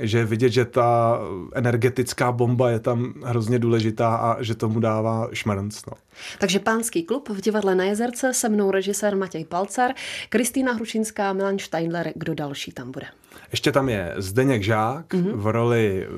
že 0.00 0.24
vidět, 0.24 0.48
že 0.48 0.64
ta 0.64 1.20
energetická 1.54 2.32
bomba 2.32 2.70
je 2.70 2.80
tam 2.80 3.14
hrozně 3.24 3.58
důležitá 3.58 4.14
a 4.16 4.42
že 4.42 4.54
tomu 4.54 4.80
dává 4.80 5.28
šmrnc. 5.32 5.86
No. 5.86 5.92
Takže 6.38 6.58
pánský 6.58 7.02
klub 7.02 7.28
v 7.28 7.40
divadle 7.40 7.74
na 7.74 7.84
Jezerce, 7.84 8.34
se 8.34 8.48
mnou 8.48 8.70
režisér 8.70 9.16
Matěj 9.16 9.44
Palcar, 9.44 9.90
Kristýna 10.28 10.72
Hrušinská, 10.72 11.32
Milan 11.32 11.58
Steindler, 11.58 12.12
kdo 12.14 12.34
další 12.34 12.72
tam 12.72 12.92
bude? 12.92 13.06
Ještě 13.50 13.72
tam 13.72 13.88
je 13.88 14.14
Zdeněk 14.16 14.62
Žák 14.62 15.14
mm-hmm. 15.14 15.32
v 15.34 15.46
roli 15.46 16.08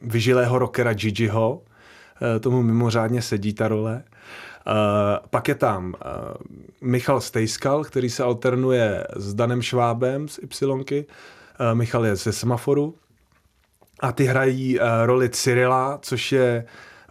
vyžilého 0.00 0.58
rockera 0.58 0.94
Gigiho, 0.94 1.62
eh, 2.36 2.40
tomu 2.40 2.62
mimořádně 2.62 3.22
sedí 3.22 3.54
ta 3.54 3.68
role. 3.68 4.02
Uh, 4.66 5.26
pak 5.30 5.48
je 5.48 5.54
tam 5.54 5.86
uh, 5.86 6.12
Michal 6.80 7.20
Stejskal, 7.20 7.84
který 7.84 8.10
se 8.10 8.22
alternuje 8.22 9.06
s 9.16 9.34
Danem 9.34 9.62
Švábem 9.62 10.28
z 10.28 10.38
Ypsilonky. 10.42 11.06
Uh, 11.60 11.78
Michal 11.78 12.06
je 12.06 12.16
ze 12.16 12.32
Semaforu. 12.32 12.94
A 14.00 14.12
ty 14.12 14.24
hrají 14.24 14.78
roli 15.04 15.28
Cyrila, 15.28 15.98
což 16.02 16.32
je 16.32 16.64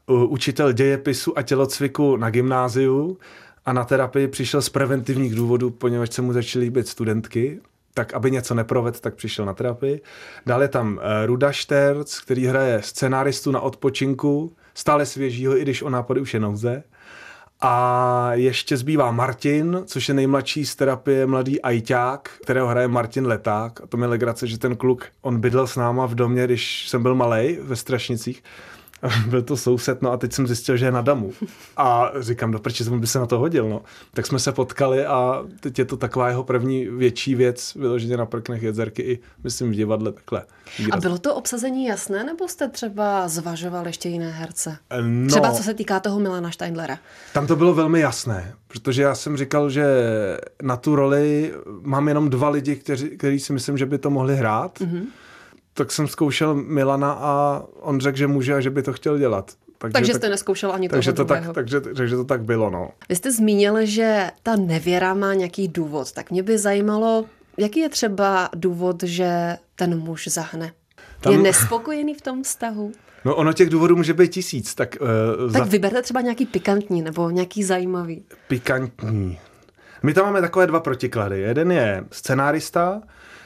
učitel 0.08 0.72
dějepisu 0.72 1.38
a 1.38 1.42
tělocviku 1.42 2.18
na 2.18 2.30
gymnáziu 2.30 3.18
a 3.66 3.74
na 3.74 3.84
terapii 3.84 4.28
přišel 4.28 4.62
z 4.62 4.70
preventivních 4.70 5.36
důvodů, 5.36 5.70
poněvadž 5.70 6.14
se 6.14 6.22
mu 6.22 6.34
začaly 6.34 6.66
líbit 6.66 6.88
studentky, 6.88 7.60
tak 7.94 8.14
aby 8.14 8.32
něco 8.32 8.56
neprovedl, 8.56 9.00
tak 9.00 9.16
přišel 9.16 9.46
na 9.46 9.54
terapii. 9.54 10.02
Dále 10.46 10.68
tam 10.68 11.00
Ruda 11.26 11.52
Šterc, 11.52 12.20
který 12.20 12.46
hraje 12.46 12.82
scenáristu 12.82 13.52
na 13.52 13.60
odpočinku, 13.60 14.56
stále 14.74 15.06
svěžího, 15.06 15.58
i 15.58 15.62
když 15.62 15.82
o 15.82 15.90
nápady 15.90 16.22
už 16.22 16.34
je 16.34 16.40
nouze. 16.40 16.84
A 17.62 18.34
ještě 18.34 18.78
zbývá 18.78 19.12
Martin, 19.12 19.82
což 19.86 20.08
je 20.08 20.14
nejmladší 20.14 20.66
z 20.66 20.76
terapie 20.76 21.26
mladý 21.26 21.62
ajťák, 21.62 22.30
kterého 22.44 22.68
hraje 22.68 22.88
Martin 22.88 23.28
Leták. 23.28 23.82
A 23.82 23.88
to 23.88 23.98
mi 23.98 24.06
legrace, 24.06 24.48
že 24.48 24.60
ten 24.60 24.76
kluk, 24.76 25.06
on 25.22 25.40
bydlel 25.40 25.68
s 25.68 25.76
náma 25.76 26.06
v 26.06 26.16
domě, 26.16 26.46
když 26.46 26.90
jsem 26.90 27.04
byl 27.04 27.16
malý 27.16 27.58
ve 27.62 27.76
Strašnicích. 27.76 28.44
byl 29.30 29.42
to 29.42 29.58
soused, 29.58 30.02
no 30.02 30.12
a 30.12 30.18
teď 30.18 30.34
jsem 30.34 30.48
zjistil, 30.48 30.78
že 30.78 30.86
je 30.86 30.92
na 30.92 31.02
damu. 31.02 31.34
A 31.78 32.12
říkám, 32.20 32.52
do 32.52 32.60
prči, 32.60 32.84
by 32.84 33.08
se 33.08 33.20
na 33.20 33.26
to 33.26 33.40
hodil, 33.40 33.70
no. 33.70 33.82
Tak 34.14 34.28
jsme 34.28 34.40
se 34.40 34.52
potkali 34.52 35.06
a 35.06 35.44
teď 35.60 35.80
je 35.80 35.86
to 35.86 35.98
taková 35.98 36.28
jeho 36.28 36.44
první 36.44 36.86
větší 36.86 37.36
věc, 37.36 37.74
vyloženě 37.76 38.18
na 38.18 38.26
prknech 38.26 38.64
jezerky 38.64 39.02
i, 39.02 39.20
myslím, 39.44 39.72
v 39.72 39.76
divadle 39.76 40.12
takhle. 40.12 40.46
Výraz. 40.80 40.98
A 40.98 41.02
bylo 41.02 41.18
to 41.18 41.36
obsazení 41.36 41.86
jasné, 41.86 42.24
nebo 42.24 42.48
jste 42.48 42.70
třeba 42.70 43.28
zvažoval 43.28 43.88
ještě 43.88 44.10
jiné 44.10 44.32
herce? 44.32 44.78
No, 45.02 45.28
třeba 45.28 45.52
co 45.52 45.64
se 45.64 45.74
týká 45.74 46.00
toho 46.00 46.20
Milana 46.20 46.52
Steindlera. 46.52 46.98
Tam 47.34 47.48
to 47.48 47.56
bylo 47.56 47.74
velmi 47.74 48.00
jasné, 48.00 48.54
protože 48.68 49.02
já 49.02 49.16
jsem 49.16 49.38
říkal, 49.38 49.70
že 49.70 49.86
na 50.62 50.78
tu 50.78 50.96
roli 50.96 51.54
mám 51.82 52.08
jenom 52.08 52.30
dva 52.30 52.50
lidi, 52.50 52.76
kteří, 52.76 53.10
kteří 53.10 53.40
si 53.40 53.54
myslím, 53.54 53.78
že 53.78 53.86
by 53.86 53.98
to 53.98 54.10
mohli 54.10 54.36
hrát. 54.36 54.80
Mm-hmm 54.80 55.04
tak 55.74 55.92
jsem 55.92 56.08
zkoušel 56.08 56.56
Milana 56.56 57.12
a 57.12 57.64
on 57.80 58.00
řekl, 58.00 58.18
že 58.18 58.28
může 58.28 58.54
a 58.54 58.60
že 58.60 58.70
by 58.70 58.84
to 58.84 58.94
chtěl 58.94 59.18
dělat. 59.18 59.52
Takže, 59.78 59.94
takže 59.94 60.14
jste 60.14 60.30
neskoušel 60.30 60.72
ani 60.72 60.90
takže 60.90 61.14
toho 61.14 61.26
to 61.28 61.34
tak, 61.34 61.54
takže, 61.54 61.82
takže 61.82 62.16
to 62.16 62.24
tak 62.24 62.44
bylo, 62.44 62.70
no. 62.70 62.90
Vy 63.10 63.16
jste 63.16 63.32
zmínil, 63.32 63.86
že 63.86 64.32
ta 64.44 64.56
nevěra 64.56 65.14
má 65.14 65.34
nějaký 65.34 65.68
důvod, 65.68 66.12
tak 66.12 66.32
mě 66.32 66.44
by 66.44 66.58
zajímalo, 66.58 67.26
jaký 67.58 67.80
je 67.80 67.90
třeba 67.90 68.50
důvod, 68.56 69.04
že 69.04 69.58
ten 69.76 70.00
muž 70.00 70.28
zahne? 70.28 70.74
Tam... 71.22 71.34
Je 71.34 71.40
nespokojený 71.40 72.14
v 72.14 72.22
tom 72.22 72.44
vztahu? 72.44 72.92
No 73.26 73.36
ono 73.36 73.54
těch 73.54 73.70
důvodů 73.70 73.96
může 73.96 74.14
být 74.14 74.32
tisíc. 74.32 74.76
Tak, 74.76 74.98
uh, 75.02 75.52
tak 75.52 75.64
za... 75.64 75.70
vyberte 75.70 76.02
třeba 76.02 76.22
nějaký 76.22 76.46
pikantní 76.46 77.02
nebo 77.02 77.30
nějaký 77.30 77.64
zajímavý. 77.64 78.24
Pikantní. 78.48 79.40
My 80.04 80.14
tam 80.14 80.26
máme 80.26 80.42
takové 80.42 80.68
dva 80.68 80.80
protiklady. 80.80 81.40
Jeden 81.40 81.72
je 81.72 82.04
scenárista, 82.12 83.02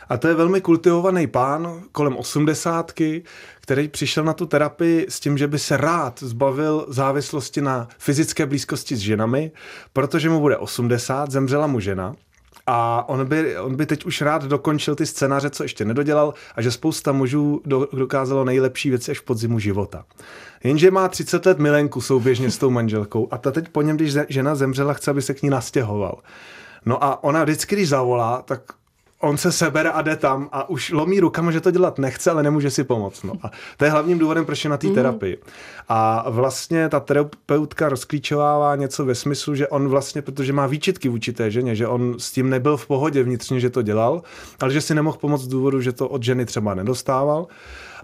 a 0.09 0.17
to 0.17 0.27
je 0.27 0.33
velmi 0.33 0.61
kultivovaný 0.61 1.27
pán 1.27 1.83
kolem 1.91 2.17
osmdesátky, 2.17 3.23
který 3.61 3.87
přišel 3.87 4.23
na 4.23 4.33
tu 4.33 4.45
terapii 4.45 5.05
s 5.09 5.19
tím, 5.19 5.37
že 5.37 5.47
by 5.47 5.59
se 5.59 5.77
rád 5.77 6.19
zbavil 6.19 6.85
závislosti 6.89 7.61
na 7.61 7.87
fyzické 7.97 8.45
blízkosti 8.45 8.95
s 8.95 8.99
ženami, 8.99 9.51
protože 9.93 10.29
mu 10.29 10.39
bude 10.39 10.57
80, 10.57 11.31
zemřela 11.31 11.67
mu 11.67 11.79
žena. 11.79 12.15
A 12.67 13.09
on 13.09 13.25
by, 13.25 13.57
on 13.57 13.75
by 13.75 13.85
teď 13.85 14.05
už 14.05 14.21
rád 14.21 14.43
dokončil 14.43 14.95
ty 14.95 15.05
scénáře, 15.05 15.49
co 15.49 15.63
ještě 15.63 15.85
nedodělal, 15.85 16.33
a 16.55 16.61
že 16.61 16.71
spousta 16.71 17.11
mužů 17.11 17.61
do, 17.65 17.87
dokázalo 17.93 18.45
nejlepší 18.45 18.89
věci 18.89 19.11
až 19.11 19.19
v 19.19 19.23
podzimu 19.23 19.59
života. 19.59 20.05
Jenže 20.63 20.91
má 20.91 21.07
30 21.07 21.45
let 21.45 21.59
milenku 21.59 22.01
souběžně 22.01 22.51
s 22.51 22.57
tou 22.57 22.69
manželkou 22.69 23.27
a 23.31 23.37
ta 23.37 23.51
teď 23.51 23.69
po 23.69 23.81
něm, 23.81 23.95
když 23.95 24.13
žena 24.29 24.55
zemřela, 24.55 24.93
chce, 24.93 25.11
aby 25.11 25.21
se 25.21 25.33
k 25.33 25.41
ní 25.41 25.49
nastěhoval. 25.49 26.17
No 26.85 27.03
a 27.03 27.23
ona 27.23 27.43
vždycky, 27.43 27.75
když 27.75 27.89
zavolá, 27.89 28.41
tak 28.41 28.61
on 29.25 29.37
se 29.37 29.51
sebere 29.51 29.91
a 29.91 30.01
jde 30.01 30.15
tam 30.15 30.49
a 30.51 30.69
už 30.69 30.91
lomí 30.91 31.19
rukama, 31.19 31.51
že 31.51 31.61
to 31.61 31.71
dělat 31.71 31.99
nechce, 31.99 32.31
ale 32.31 32.43
nemůže 32.43 32.71
si 32.71 32.83
pomoct. 32.83 33.23
No. 33.23 33.33
A 33.41 33.51
to 33.77 33.85
je 33.85 33.91
hlavním 33.91 34.19
důvodem, 34.19 34.45
proč 34.45 34.63
je 34.63 34.69
na 34.69 34.77
té 34.77 34.87
mm. 34.87 34.93
terapii. 34.93 35.37
A 35.89 36.29
vlastně 36.29 36.89
ta 36.89 36.99
terapeutka 36.99 37.89
rozklíčovává 37.89 38.75
něco 38.75 39.05
ve 39.05 39.15
smyslu, 39.15 39.55
že 39.55 39.67
on 39.67 39.87
vlastně, 39.87 40.21
protože 40.21 40.53
má 40.53 40.67
výčitky 40.67 41.09
vůči 41.09 41.33
té 41.33 41.51
ženě, 41.51 41.75
že 41.75 41.87
on 41.87 42.15
s 42.17 42.31
tím 42.31 42.49
nebyl 42.49 42.77
v 42.77 42.87
pohodě 42.87 43.23
vnitřně, 43.23 43.59
že 43.59 43.69
to 43.69 43.81
dělal, 43.81 44.21
ale 44.59 44.73
že 44.73 44.81
si 44.81 44.95
nemohl 44.95 45.17
pomoct 45.17 45.41
z 45.41 45.47
důvodu, 45.47 45.81
že 45.81 45.91
to 45.91 46.07
od 46.07 46.23
ženy 46.23 46.45
třeba 46.45 46.73
nedostával, 46.73 47.47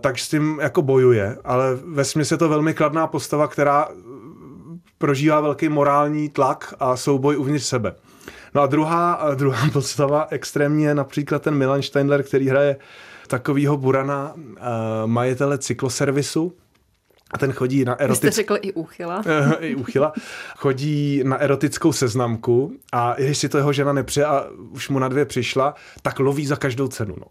tak 0.02 0.20
s 0.20 0.30
tím 0.30 0.60
jako 0.62 0.82
bojuje, 0.82 1.38
ale 1.44 1.76
ve 1.86 2.06
smyslu 2.06 2.34
je 2.34 2.38
to 2.38 2.50
velmi 2.50 2.74
kladná 2.74 3.08
postava, 3.08 3.48
která 3.48 3.88
prožívá 4.98 5.42
velký 5.42 5.70
morální 5.70 6.30
tlak 6.30 6.74
a 6.80 6.98
souboj 6.98 7.38
uvnitř 7.38 7.66
sebe. 7.66 7.96
No 8.54 8.62
a 8.62 8.66
druhá, 8.66 9.32
druhá 9.36 9.70
postava 9.74 10.28
extrémní 10.30 10.84
je 10.84 10.96
například 10.96 11.42
ten 11.42 11.56
Milan 11.56 11.82
Steindler, 11.82 12.24
který 12.24 12.50
hraje 12.50 12.76
takovýho 13.28 13.78
burana, 13.78 14.34
uh, 14.36 14.42
majitele 15.06 15.58
cykloservisu, 15.58 16.54
a 17.34 17.38
ten 17.38 17.52
chodí 17.54 17.86
na 17.86 17.96
erotickou... 17.96 18.28
Jste 18.28 18.36
řekl 18.36 18.58
i 18.62 18.74
úchyla. 18.74 19.24
I 19.60 19.76
úchyla. 19.76 20.14
Chodí 20.58 21.22
na 21.24 21.38
erotickou 21.38 21.94
seznamku 21.94 22.72
a 22.92 23.16
když 23.18 23.38
si 23.38 23.50
to 23.50 23.58
jeho 23.58 23.74
žena 23.74 23.94
nepřeje 23.94 24.26
a 24.26 24.46
už 24.72 24.90
mu 24.90 25.00
na 25.00 25.08
dvě 25.08 25.26
přišla, 25.26 25.76
tak 26.02 26.20
loví 26.20 26.46
za 26.46 26.56
každou 26.56 26.88
cenu. 26.88 27.16
No. 27.20 27.28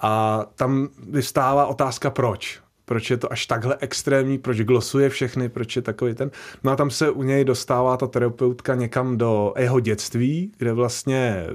A 0.00 0.44
tam 0.54 0.88
vystává 1.08 1.66
otázka 1.66 2.10
proč 2.10 2.61
proč 2.84 3.10
je 3.10 3.16
to 3.16 3.32
až 3.32 3.46
takhle 3.46 3.76
extrémní, 3.80 4.38
proč 4.38 4.60
glosuje 4.60 5.08
všechny, 5.08 5.48
proč 5.48 5.76
je 5.76 5.82
takový 5.82 6.14
ten. 6.14 6.30
No 6.64 6.72
a 6.72 6.76
tam 6.76 6.90
se 6.90 7.10
u 7.10 7.22
něj 7.22 7.44
dostává 7.44 7.96
ta 7.96 8.06
terapeutka 8.06 8.74
někam 8.74 9.18
do 9.18 9.54
jeho 9.58 9.80
dětství, 9.80 10.52
kde 10.58 10.72
vlastně 10.72 11.46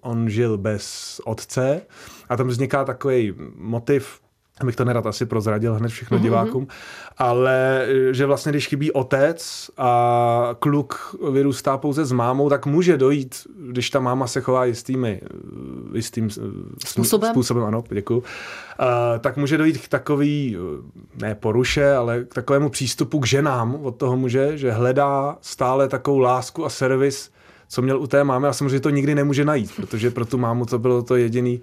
on 0.00 0.28
žil 0.28 0.58
bez 0.58 1.20
otce. 1.24 1.82
A 2.28 2.36
tam 2.36 2.48
vzniká 2.48 2.84
takový 2.84 3.34
motiv 3.56 4.20
abych 4.60 4.76
to 4.76 4.84
nerad 4.84 5.06
asi 5.06 5.26
prozradil 5.26 5.74
hned 5.74 5.88
všechno 5.88 6.18
mm-hmm. 6.18 6.22
divákům, 6.22 6.66
ale 7.18 7.86
že 8.10 8.26
vlastně, 8.26 8.52
když 8.52 8.68
chybí 8.68 8.92
otec 8.92 9.70
a 9.76 10.50
kluk 10.58 11.16
vyrůstá 11.30 11.78
pouze 11.78 12.04
s 12.04 12.12
mámou, 12.12 12.48
tak 12.48 12.66
může 12.66 12.96
dojít, 12.96 13.34
když 13.70 13.90
ta 13.90 14.00
máma 14.00 14.26
se 14.26 14.40
chová 14.40 14.64
jistými, 14.64 15.20
jistým 15.94 16.30
způsobem, 16.86 17.30
způsobem 17.30 17.64
ano, 17.64 17.84
děkuju, 17.90 18.18
uh, 18.18 18.24
tak 19.20 19.36
může 19.36 19.58
dojít 19.58 19.78
k 19.78 19.88
takový, 19.88 20.56
ne 21.20 21.34
poruše, 21.34 21.92
ale 21.92 22.24
k 22.24 22.34
takovému 22.34 22.68
přístupu 22.68 23.20
k 23.20 23.26
ženám 23.26 23.74
od 23.74 23.96
toho 23.96 24.16
muže, 24.16 24.58
že 24.58 24.72
hledá 24.72 25.36
stále 25.40 25.88
takovou 25.88 26.18
lásku 26.18 26.64
a 26.64 26.68
servis, 26.68 27.30
co 27.68 27.82
měl 27.82 28.00
u 28.00 28.06
té 28.06 28.24
mámy 28.24 28.46
a 28.46 28.52
samozřejmě 28.52 28.80
to 28.80 28.90
nikdy 28.90 29.14
nemůže 29.14 29.44
najít, 29.44 29.76
protože 29.76 30.10
pro 30.10 30.24
tu 30.24 30.38
mámu 30.38 30.66
to 30.66 30.78
bylo 30.78 31.02
to 31.02 31.16
jediný 31.16 31.60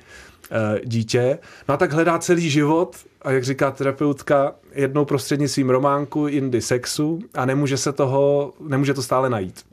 uh, 0.51 0.79
dítě. 0.85 1.39
No 1.67 1.73
a 1.73 1.77
tak 1.77 1.93
hledá 1.93 2.19
celý 2.19 2.49
život 2.49 2.95
a 3.21 3.31
jak 3.31 3.43
říká 3.43 3.71
terapeutka, 3.71 4.55
jednou 4.71 5.05
prostřednictvím 5.05 5.69
románku, 5.69 6.27
jindy 6.27 6.61
sexu 6.61 7.19
a 7.33 7.45
nemůže 7.45 7.77
se 7.77 7.91
toho, 7.91 8.53
nemůže 8.67 8.93
to 8.93 9.03
stále 9.03 9.29
najít. 9.29 9.65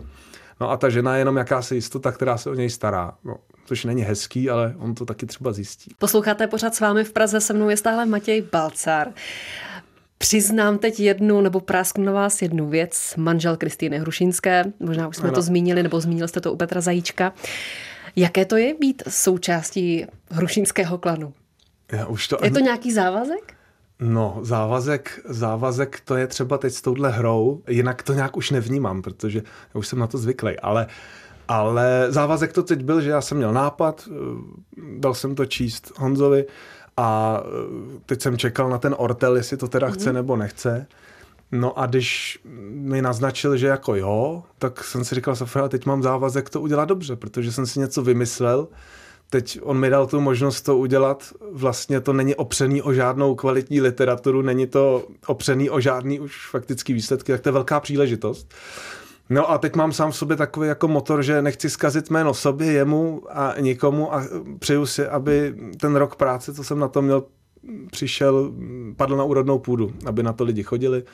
No 0.61 0.71
a 0.71 0.77
ta 0.77 0.89
žena 0.89 1.15
je 1.15 1.21
jenom 1.21 1.37
jakási 1.37 1.75
jistota, 1.75 2.13
která 2.13 2.37
se 2.37 2.51
o 2.51 2.55
něj 2.55 2.71
stará. 2.71 3.15
No, 3.25 3.37
což 3.65 3.85
není 3.85 4.03
hezký, 4.03 4.51
ale 4.51 4.75
on 4.79 4.95
to 4.95 5.05
taky 5.05 5.27
třeba 5.27 5.53
zjistí. 5.53 5.95
Posloucháte 5.99 6.47
pořád 6.47 6.75
s 6.75 6.81
vámi 6.81 7.05
v 7.05 7.13
Praze, 7.13 7.41
se 7.41 7.53
mnou 7.53 7.69
je 7.69 7.77
stále 7.77 8.07
Matěj 8.07 8.43
Balcar. 8.53 9.09
Přiznám 10.23 10.79
teď 10.79 11.01
jednu, 11.01 11.41
nebo 11.41 11.61
prásknu 11.61 12.05
na 12.05 12.13
vás 12.13 12.43
jednu 12.43 12.69
věc. 12.69 13.15
Manžel 13.17 13.57
Kristýny 13.57 13.99
Hrušinské, 13.99 14.65
možná 14.81 15.09
už 15.09 15.17
jsme 15.17 15.29
ano. 15.29 15.35
to 15.35 15.43
zmínili, 15.43 15.83
nebo 15.83 16.01
zmínil 16.01 16.29
jste 16.29 16.41
to 16.41 16.53
u 16.53 16.57
Petra 16.57 16.81
Zajíčka. 16.81 17.33
Jaké 18.17 18.45
to 18.45 18.57
je 18.57 18.75
být 18.75 19.03
součástí 19.09 20.07
hrušínského 20.31 20.99
klanu? 20.99 21.33
Já 21.93 22.07
už 22.07 22.29
to 22.29 22.39
je 22.43 22.51
to 22.51 22.61
nějaký 22.61 22.93
závazek? 22.93 23.55
No, 24.01 24.39
závazek, 24.43 25.21
závazek 25.25 26.01
to 26.05 26.17
je 26.17 26.27
třeba 26.27 26.59
teď 26.59 26.73
s 26.73 26.83
touhle 26.83 27.11
hrou, 27.11 27.63
jinak 27.69 28.03
to 28.03 28.15
nějak 28.15 28.37
už 28.37 28.51
nevnímám, 28.51 29.03
protože 29.03 29.43
já 29.75 29.79
už 29.79 29.89
jsem 29.89 29.99
na 29.99 30.07
to 30.07 30.19
zvyklý, 30.19 30.59
ale 30.59 30.87
ale 31.49 32.07
závazek 32.09 32.53
to 32.53 32.63
teď 32.63 32.83
byl, 32.83 33.01
že 33.01 33.11
já 33.11 33.21
jsem 33.21 33.37
měl 33.37 33.53
nápad, 33.53 34.09
dal 34.99 35.15
jsem 35.15 35.35
to 35.35 35.47
číst 35.47 35.93
Honzovi 35.97 36.47
a 37.01 37.41
teď 38.07 38.23
jsem 38.23 38.39
čekal 38.39 38.71
na 38.71 38.79
ten 38.79 38.95
ortel, 38.99 39.37
jestli 39.37 39.57
to 39.57 39.69
teda 39.69 39.91
chce 39.91 40.11
mm-hmm. 40.11 40.15
nebo 40.15 40.37
nechce. 40.37 40.87
No 41.53 41.79
a 41.79 41.87
když 41.87 42.39
mi 42.71 43.03
naznačil, 43.03 43.57
že 43.57 43.67
jako 43.67 43.95
jo, 43.95 44.43
tak 44.59 44.85
jsem 44.85 45.05
si 45.05 45.15
říkal, 45.15 45.37
Sofia, 45.37 45.69
teď 45.69 45.87
mám 45.87 46.03
závazek 46.03 46.51
to 46.51 46.61
udělat 46.61 46.85
dobře, 46.85 47.17
protože 47.17 47.53
jsem 47.53 47.67
si 47.67 47.81
něco 47.81 48.03
vymyslel. 48.03 48.69
Teď 49.31 49.61
on 49.63 49.79
mi 49.79 49.91
dal 49.91 50.07
tu 50.07 50.21
možnost 50.21 50.63
to 50.63 50.77
udělat. 50.77 51.33
Vlastně 51.53 52.01
to 52.01 52.13
není 52.13 52.35
opřený 52.35 52.83
o 52.83 52.93
žádnou 52.93 53.35
kvalitní 53.35 53.81
literaturu, 53.81 54.43
není 54.43 54.67
to 54.67 55.05
opřený 55.27 55.71
o 55.71 55.81
žádný 55.81 56.21
už 56.21 56.49
faktický 56.51 56.93
výsledky, 56.93 57.33
tak 57.33 57.41
to 57.41 57.49
je 57.49 57.53
velká 57.53 57.81
příležitost. 57.81 58.55
No 59.31 59.51
a 59.51 59.59
teď 59.59 59.77
mám 59.77 59.93
sám 59.93 60.11
v 60.11 60.17
sobě 60.17 60.37
takový 60.37 60.69
jako 60.69 60.89
motor, 60.89 61.23
že 61.23 61.43
nechci 61.43 61.71
zkazit 61.71 62.11
jméno 62.11 62.35
sobě, 62.35 62.73
jemu 62.73 63.23
a 63.31 63.55
nikomu 63.61 64.15
a 64.15 64.25
přeju 64.59 64.87
si, 64.87 65.07
aby 65.07 65.55
ten 65.81 65.97
rok 65.97 66.17
práce, 66.17 66.55
co 66.55 66.65
jsem 66.65 66.79
na 66.79 66.89
to 66.89 67.03
měl, 67.03 67.25
přišel, 67.91 68.53
padl 68.97 69.17
na 69.17 69.25
úrodnou 69.25 69.59
půdu, 69.59 69.93
aby 70.07 70.23
na 70.23 70.33
to 70.33 70.45
lidi 70.45 70.63
chodili 70.63 71.05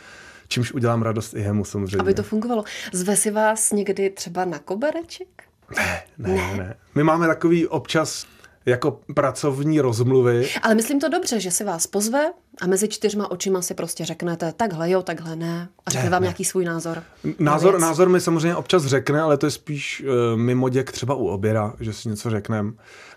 čímž 0.48 0.72
udělám 0.72 1.02
radost 1.02 1.34
i 1.34 1.40
jemu 1.40 1.64
samozřejmě. 1.64 2.00
Aby 2.00 2.14
to 2.14 2.22
fungovalo. 2.22 2.64
Zve 2.92 3.16
si 3.16 3.30
vás 3.30 3.72
někdy 3.72 4.10
třeba 4.10 4.44
na 4.44 4.58
kobereček? 4.58 5.28
Ne, 5.76 6.02
ne, 6.18 6.34
ne. 6.34 6.56
ne. 6.56 6.74
My 6.94 7.02
máme 7.04 7.26
takový 7.26 7.66
občas 7.66 8.26
jako 8.66 9.00
pracovní 9.14 9.80
rozmluvy. 9.80 10.48
Ale 10.62 10.74
myslím 10.74 11.00
to 11.00 11.08
dobře, 11.08 11.40
že 11.40 11.50
si 11.50 11.64
vás 11.64 11.86
pozve 11.86 12.32
a 12.60 12.66
mezi 12.66 12.88
čtyřma 12.88 13.30
očima 13.30 13.62
si 13.62 13.74
prostě 13.74 14.04
řeknete 14.04 14.52
takhle 14.52 14.90
jo, 14.90 15.02
takhle 15.02 15.36
ne 15.36 15.68
a 15.86 15.90
řekne 15.90 16.04
ne, 16.04 16.10
vám 16.10 16.22
ne. 16.22 16.24
nějaký 16.24 16.44
svůj 16.44 16.64
názor. 16.64 17.02
Názor, 17.38 17.80
názor 17.80 18.08
mi 18.08 18.20
samozřejmě 18.20 18.56
občas 18.56 18.84
řekne, 18.84 19.20
ale 19.20 19.36
to 19.36 19.46
je 19.46 19.50
spíš 19.50 20.04
uh, 20.06 20.40
mimo 20.40 20.68
děk 20.68 20.92
třeba 20.92 21.14
u 21.14 21.26
oběda, 21.26 21.74
že 21.80 21.92
si 21.92 22.08
něco 22.08 22.30
řekneme. 22.30 22.72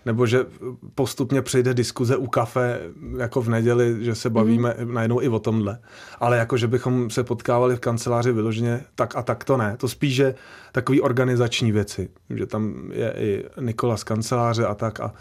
Nebo 0.06 0.26
že 0.26 0.46
postupně 0.94 1.42
přejde 1.42 1.74
diskuze 1.74 2.16
u 2.16 2.26
kafe, 2.26 2.80
jako 3.18 3.42
v 3.42 3.48
neděli, 3.48 3.96
že 4.04 4.14
se 4.14 4.30
bavíme 4.30 4.74
mm. 4.78 4.94
najednou 4.94 5.22
i 5.22 5.28
o 5.28 5.38
tomhle. 5.38 5.78
Ale 6.18 6.36
jako, 6.36 6.56
že 6.56 6.68
bychom 6.68 7.10
se 7.10 7.24
potkávali 7.24 7.76
v 7.76 7.80
kanceláři 7.80 8.32
vyloženě 8.32 8.84
tak 8.94 9.16
a 9.16 9.22
tak 9.22 9.44
to 9.44 9.56
ne. 9.56 9.76
To 9.76 9.88
spíš, 9.88 10.14
že 10.14 10.34
takový 10.72 11.00
organizační 11.00 11.72
věci. 11.72 12.08
Že 12.30 12.46
tam 12.46 12.90
je 12.92 13.14
i 13.16 13.44
Nikola 13.60 13.96
z 13.96 14.04
kanceláře 14.04 14.66
a 14.66 14.74
tak 14.74 15.00
a 15.00 15.12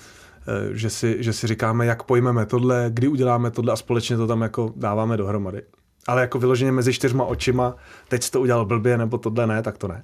že 0.71 0.89
si, 0.89 1.17
že 1.19 1.33
si 1.33 1.47
říkáme, 1.47 1.85
jak 1.85 2.03
pojmeme 2.03 2.45
tohle, 2.45 2.85
kdy 2.89 3.07
uděláme 3.07 3.51
tohle 3.51 3.73
a 3.73 3.75
společně 3.75 4.17
to 4.17 4.27
tam 4.27 4.41
jako 4.41 4.73
dáváme 4.75 5.17
dohromady. 5.17 5.61
Ale 6.07 6.21
jako 6.21 6.39
vyloženě 6.39 6.71
mezi 6.71 6.93
čtyřma 6.93 7.25
očima, 7.25 7.75
teď 8.07 8.23
jsi 8.23 8.31
to 8.31 8.41
udělal 8.41 8.65
blbě, 8.65 8.97
nebo 8.97 9.17
tohle 9.17 9.47
ne, 9.47 9.61
tak 9.61 9.77
to 9.77 9.87
ne. 9.87 10.03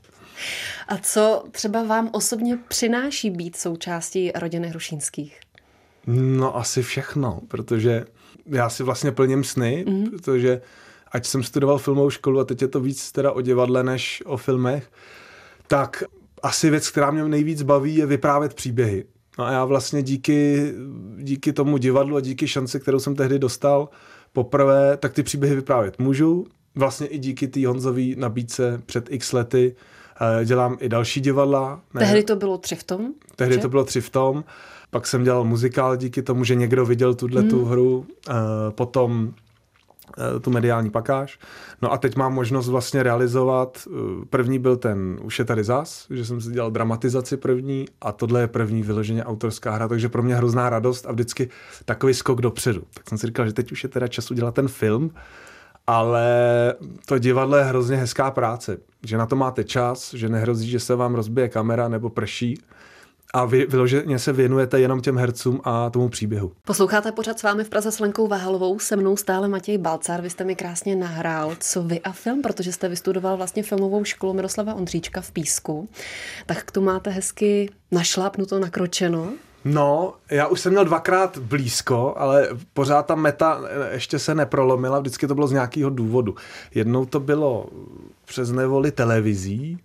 A 0.87 0.97
co 0.97 1.43
třeba 1.51 1.83
vám 1.83 2.09
osobně 2.13 2.57
přináší 2.67 3.29
být 3.29 3.55
součástí 3.55 4.31
rodiny 4.35 4.67
Hrušínských? 4.67 5.39
No 6.07 6.57
asi 6.57 6.83
všechno, 6.83 7.39
protože 7.47 8.05
já 8.45 8.69
si 8.69 8.83
vlastně 8.83 9.11
plním 9.11 9.43
sny, 9.43 9.85
mm. 9.87 10.05
protože 10.05 10.61
ať 11.11 11.25
jsem 11.25 11.43
studoval 11.43 11.77
filmovou 11.77 12.09
školu 12.09 12.39
a 12.39 12.45
teď 12.45 12.61
je 12.61 12.67
to 12.67 12.79
víc 12.79 13.11
teda 13.11 13.31
o 13.31 13.41
divadle 13.41 13.83
než 13.83 14.23
o 14.25 14.37
filmech, 14.37 14.91
tak 15.67 16.03
asi 16.43 16.69
věc, 16.69 16.89
která 16.89 17.11
mě 17.11 17.23
nejvíc 17.23 17.61
baví, 17.61 17.95
je 17.95 18.05
vyprávět 18.05 18.53
příběhy. 18.53 19.05
No 19.37 19.45
a 19.45 19.51
já 19.51 19.65
vlastně 19.65 20.03
díky, 20.03 20.71
díky 21.17 21.53
tomu 21.53 21.77
divadlu 21.77 22.15
a 22.15 22.21
díky 22.21 22.47
šanci, 22.47 22.79
kterou 22.79 22.99
jsem 22.99 23.15
tehdy 23.15 23.39
dostal 23.39 23.89
poprvé, 24.33 24.97
tak 24.97 25.13
ty 25.13 25.23
příběhy 25.23 25.55
vyprávět 25.55 25.99
můžu. 25.99 26.45
Vlastně 26.75 27.07
i 27.07 27.17
díky 27.17 27.47
té 27.47 27.67
Honzové 27.67 28.15
nabídce 28.15 28.81
před 28.85 29.05
x 29.09 29.33
lety 29.33 29.75
eh, 30.41 30.45
dělám 30.45 30.77
i 30.79 30.89
další 30.89 31.21
divadla. 31.21 31.81
Ne? 31.93 31.99
Tehdy 31.99 32.23
to 32.23 32.35
bylo 32.35 32.57
tři 32.57 32.75
v 32.75 32.83
tom? 32.83 33.13
Tehdy 33.35 33.53
že? 33.55 33.61
to 33.61 33.69
bylo 33.69 33.83
tři 33.83 34.01
v 34.01 34.09
tom. 34.09 34.43
Pak 34.89 35.07
jsem 35.07 35.23
dělal 35.23 35.43
muzikál 35.43 35.95
díky 35.95 36.21
tomu, 36.21 36.43
že 36.43 36.55
někdo 36.55 36.85
viděl 36.85 37.13
tuhle 37.13 37.41
hmm. 37.41 37.49
tu 37.49 37.65
hru. 37.65 38.05
Eh, 38.29 38.33
potom 38.69 39.33
tu 40.41 40.51
mediální 40.51 40.89
pakáž. 40.89 41.39
No 41.81 41.91
a 41.91 41.97
teď 41.97 42.15
mám 42.15 42.33
možnost 42.33 42.67
vlastně 42.67 43.03
realizovat, 43.03 43.87
eh, 43.87 44.25
první 44.29 44.59
byl 44.59 44.77
ten 44.77 45.19
Už 45.23 45.39
je 45.39 45.45
tady 45.45 45.63
zas, 45.63 46.07
že 46.09 46.25
jsem 46.25 46.41
si 46.41 46.51
dělal 46.51 46.71
dramatizaci 46.71 47.37
první 47.37 47.85
a 48.01 48.11
tohle 48.11 48.41
je 48.41 48.47
první 48.47 48.83
vyloženě 48.83 49.23
autorská 49.23 49.71
hra, 49.71 49.87
takže 49.87 50.09
pro 50.09 50.23
mě 50.23 50.35
hrozná 50.35 50.69
radost 50.69 51.05
a 51.07 51.11
vždycky 51.11 51.49
takový 51.85 52.13
skok 52.13 52.41
dopředu. 52.41 52.81
Tak 52.93 53.09
jsem 53.09 53.17
si 53.17 53.27
říkal, 53.27 53.45
že 53.45 53.53
teď 53.53 53.71
už 53.71 53.83
je 53.83 53.89
teda 53.89 54.07
čas 54.07 54.31
udělat 54.31 54.55
ten 54.55 54.67
film, 54.67 55.11
ale 55.87 56.25
to 57.05 57.17
divadlo 57.17 57.57
je 57.57 57.63
hrozně 57.63 57.97
hezká 57.97 58.31
práce, 58.31 58.77
že 59.03 59.17
na 59.17 59.25
to 59.25 59.35
máte 59.35 59.63
čas, 59.63 60.13
že 60.13 60.29
nehrozí, 60.29 60.69
že 60.69 60.79
se 60.79 60.95
vám 60.95 61.15
rozbije 61.15 61.49
kamera 61.49 61.87
nebo 61.87 62.09
prší, 62.09 62.57
a 63.33 63.45
vy 63.45 63.65
vyloženě 63.65 64.19
se 64.19 64.33
věnujete 64.33 64.79
jenom 64.79 65.01
těm 65.01 65.17
hercům 65.17 65.61
a 65.63 65.89
tomu 65.89 66.09
příběhu. 66.09 66.51
Posloucháte 66.65 67.11
pořád 67.11 67.39
s 67.39 67.43
vámi 67.43 67.63
v 67.63 67.69
Praze 67.69 67.91
s 67.91 67.99
Lenkou 67.99 68.27
Váhalovou, 68.27 68.79
se 68.79 68.95
mnou 68.95 69.17
stále 69.17 69.47
Matěj 69.47 69.77
Balcár, 69.77 70.21
vy 70.21 70.29
jste 70.29 70.43
mi 70.43 70.55
krásně 70.55 70.95
nahrál, 70.95 71.55
co 71.59 71.83
vy 71.83 72.01
a 72.01 72.11
film, 72.11 72.41
protože 72.41 72.71
jste 72.71 72.89
vystudoval 72.89 73.37
vlastně 73.37 73.63
filmovou 73.63 74.03
školu 74.03 74.33
Miroslava 74.33 74.73
Ondříčka 74.73 75.21
v 75.21 75.31
Písku, 75.31 75.89
tak 76.45 76.63
k 76.63 76.71
tomu 76.71 76.85
máte 76.85 77.09
hezky 77.09 77.69
našlápnuto, 77.91 78.59
nakročeno. 78.59 79.33
No, 79.65 80.13
já 80.31 80.47
už 80.47 80.59
jsem 80.59 80.71
měl 80.71 80.85
dvakrát 80.85 81.37
blízko, 81.37 82.13
ale 82.17 82.49
pořád 82.73 83.05
ta 83.05 83.15
meta 83.15 83.61
ještě 83.91 84.19
se 84.19 84.35
neprolomila, 84.35 84.99
vždycky 84.99 85.27
to 85.27 85.35
bylo 85.35 85.47
z 85.47 85.51
nějakého 85.51 85.89
důvodu. 85.89 86.35
Jednou 86.75 87.05
to 87.05 87.19
bylo 87.19 87.65
přes 88.25 88.51
nevoli 88.51 88.91
televizí, 88.91 89.77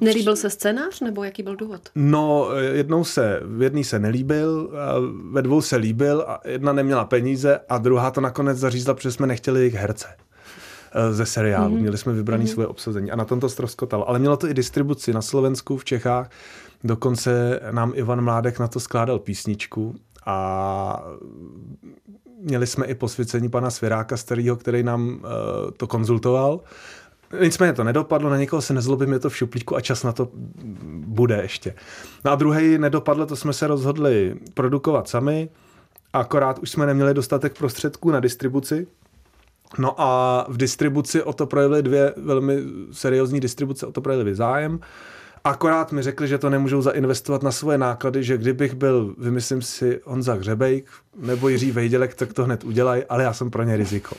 Nelíbil 0.00 0.36
se 0.36 0.50
scénář, 0.50 1.00
nebo 1.00 1.24
jaký 1.24 1.42
byl 1.42 1.56
důvod? 1.56 1.80
No, 1.94 2.48
jednou 2.72 3.04
se, 3.04 3.40
v 3.44 3.62
jedný 3.62 3.84
se 3.84 3.98
nelíbil, 3.98 4.70
ve 5.30 5.42
dvou 5.42 5.60
se 5.60 5.76
líbil 5.76 6.24
a 6.28 6.40
jedna 6.44 6.72
neměla 6.72 7.04
peníze 7.04 7.60
a 7.68 7.78
druhá 7.78 8.10
to 8.10 8.20
nakonec 8.20 8.58
zařízla, 8.58 8.94
protože 8.94 9.12
jsme 9.12 9.26
nechtěli 9.26 9.60
jejich 9.60 9.74
herce 9.74 10.08
eh, 10.92 11.12
ze 11.12 11.26
seriálu. 11.26 11.74
Mm-hmm. 11.74 11.80
Měli 11.80 11.98
jsme 11.98 12.12
vybrané 12.12 12.44
mm-hmm. 12.44 12.52
svoje 12.52 12.66
obsazení 12.66 13.10
a 13.10 13.16
na 13.16 13.24
tom 13.24 13.40
to 13.40 13.48
ztroskotalo. 13.48 14.08
Ale 14.08 14.18
mělo 14.18 14.36
to 14.36 14.48
i 14.48 14.54
distribuci 14.54 15.12
na 15.12 15.22
Slovensku, 15.22 15.76
v 15.76 15.84
Čechách. 15.84 16.30
Dokonce 16.84 17.60
nám 17.70 17.92
Ivan 17.94 18.24
Mládek 18.24 18.58
na 18.58 18.68
to 18.68 18.80
skládal 18.80 19.18
písničku 19.18 19.94
a 20.26 21.04
měli 22.40 22.66
jsme 22.66 22.86
i 22.86 22.94
posvěcení 22.94 23.48
pana 23.48 23.70
Svěráka 23.70 24.16
starého, 24.16 24.56
který 24.56 24.82
nám 24.82 25.08
uh, 25.08 25.20
to 25.76 25.86
konzultoval. 25.86 26.60
Nicméně 27.42 27.72
to 27.72 27.84
nedopadlo, 27.84 28.30
na 28.30 28.36
někoho 28.36 28.62
se 28.62 28.74
nezlobím, 28.74 29.12
je 29.12 29.18
to 29.18 29.30
v 29.30 29.36
šuplíku 29.36 29.76
a 29.76 29.80
čas 29.80 30.02
na 30.02 30.12
to 30.12 30.28
bude 30.90 31.38
ještě. 31.42 31.74
No 32.24 32.30
a 32.30 32.34
druhý 32.34 32.78
nedopadlo, 32.78 33.26
to 33.26 33.36
jsme 33.36 33.52
se 33.52 33.66
rozhodli 33.66 34.34
produkovat 34.54 35.08
sami, 35.08 35.48
akorát 36.12 36.58
už 36.58 36.70
jsme 36.70 36.86
neměli 36.86 37.14
dostatek 37.14 37.58
prostředků 37.58 38.10
na 38.10 38.20
distribuci, 38.20 38.86
No 39.78 40.00
a 40.00 40.46
v 40.48 40.56
distribuci 40.56 41.22
o 41.22 41.32
to 41.32 41.46
projevily 41.46 41.82
dvě 41.82 42.14
velmi 42.16 42.62
seriózní 42.92 43.40
distribuce, 43.40 43.86
o 43.86 43.92
to 43.92 44.00
projevily 44.00 44.34
zájem. 44.34 44.80
Akorát 45.44 45.92
mi 45.92 46.02
řekli, 46.02 46.28
že 46.28 46.38
to 46.38 46.50
nemůžou 46.50 46.82
zainvestovat 46.82 47.42
na 47.42 47.52
svoje 47.52 47.78
náklady, 47.78 48.24
že 48.24 48.38
kdybych 48.38 48.74
byl, 48.74 49.14
vymyslím 49.18 49.62
si, 49.62 50.00
Honza 50.04 50.34
Hřebejk 50.34 50.90
nebo 51.16 51.48
Jiří 51.48 51.72
Vejdělek, 51.72 52.14
tak 52.14 52.32
to 52.32 52.44
hned 52.44 52.64
udělají, 52.64 53.04
ale 53.04 53.22
já 53.22 53.32
jsem 53.32 53.50
pro 53.50 53.62
ně 53.62 53.76
riziko 53.76 54.16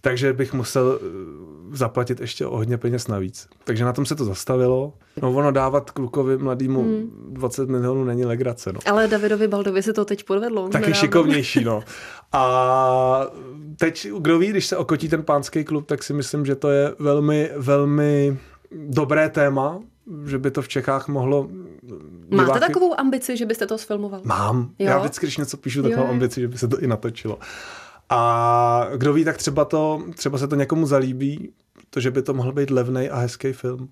takže 0.00 0.32
bych 0.32 0.52
musel 0.52 1.00
zaplatit 1.72 2.20
ještě 2.20 2.46
o 2.46 2.56
hodně 2.56 2.78
peněz 2.78 3.08
navíc. 3.08 3.48
Takže 3.64 3.84
na 3.84 3.92
tom 3.92 4.06
se 4.06 4.14
to 4.14 4.24
zastavilo. 4.24 4.92
No 5.22 5.32
ono 5.32 5.50
dávat 5.50 5.90
klukovi 5.90 6.38
mladýmu 6.38 6.82
hmm. 6.82 7.26
20 7.28 7.68
milionů 7.68 8.04
není 8.04 8.24
legrace. 8.24 8.72
No. 8.72 8.80
Ale 8.86 9.08
Davidovi 9.08 9.48
Baldovi 9.48 9.82
se 9.82 9.92
to 9.92 10.04
teď 10.04 10.24
podvedlo. 10.24 10.68
Taky 10.68 10.86
nedávno. 10.86 11.00
šikovnější, 11.00 11.64
no. 11.64 11.82
A 12.32 13.26
teď, 13.76 14.08
kdo 14.18 14.38
ví, 14.38 14.46
když 14.46 14.66
se 14.66 14.76
okotí 14.76 15.08
ten 15.08 15.22
pánský 15.22 15.64
klub, 15.64 15.86
tak 15.86 16.02
si 16.02 16.12
myslím, 16.12 16.46
že 16.46 16.54
to 16.54 16.70
je 16.70 16.94
velmi, 16.98 17.50
velmi 17.56 18.38
dobré 18.72 19.28
téma, 19.28 19.80
že 20.26 20.38
by 20.38 20.50
to 20.50 20.62
v 20.62 20.68
Čechách 20.68 21.08
mohlo... 21.08 21.48
Máte 22.30 22.44
diváky... 22.44 22.60
takovou 22.60 23.00
ambici, 23.00 23.36
že 23.36 23.46
byste 23.46 23.66
to 23.66 23.78
sfilmoval? 23.78 24.20
Mám. 24.24 24.70
Jo? 24.78 24.86
Já 24.88 24.98
vždycky, 24.98 25.26
když 25.26 25.36
něco 25.36 25.56
píšu, 25.56 25.82
tak 25.82 25.92
jo, 25.92 25.98
mám 25.98 26.06
ambici, 26.10 26.40
že 26.40 26.48
by 26.48 26.58
se 26.58 26.68
to 26.68 26.78
i 26.78 26.86
natočilo. 26.86 27.38
A 28.10 28.86
kdo 28.96 29.12
ví, 29.12 29.24
tak 29.24 29.36
třeba, 29.36 29.64
to, 29.64 30.02
třeba 30.14 30.38
se 30.38 30.48
to 30.48 30.54
někomu 30.54 30.86
zalíbí, 30.86 31.52
to, 31.90 32.00
že 32.00 32.10
by 32.10 32.22
to 32.22 32.34
mohl 32.34 32.52
být 32.52 32.70
levný 32.70 33.10
a 33.10 33.18
hezký 33.18 33.52
film. 33.52 33.88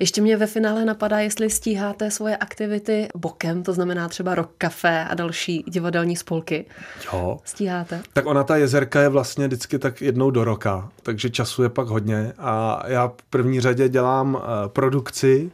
Ještě 0.00 0.20
mě 0.20 0.36
ve 0.36 0.46
finále 0.46 0.84
napadá, 0.84 1.18
jestli 1.18 1.50
stíháte 1.50 2.10
svoje 2.10 2.36
aktivity 2.36 3.08
bokem, 3.16 3.62
to 3.62 3.72
znamená 3.72 4.08
třeba 4.08 4.34
Rock 4.34 4.50
Café 4.58 5.04
a 5.04 5.14
další 5.14 5.64
divadelní 5.68 6.16
spolky. 6.16 6.66
Jo. 7.12 7.38
Stíháte? 7.44 8.02
Tak 8.12 8.26
ona, 8.26 8.44
ta 8.44 8.56
jezerka 8.56 9.00
je 9.00 9.08
vlastně 9.08 9.46
vždycky 9.46 9.78
tak 9.78 10.02
jednou 10.02 10.30
do 10.30 10.44
roka, 10.44 10.88
takže 11.02 11.30
času 11.30 11.62
je 11.62 11.68
pak 11.68 11.88
hodně 11.88 12.32
a 12.38 12.82
já 12.86 13.08
v 13.08 13.22
první 13.30 13.60
řadě 13.60 13.88
dělám 13.88 14.38
eh, 14.42 14.68
produkci, 14.68 15.50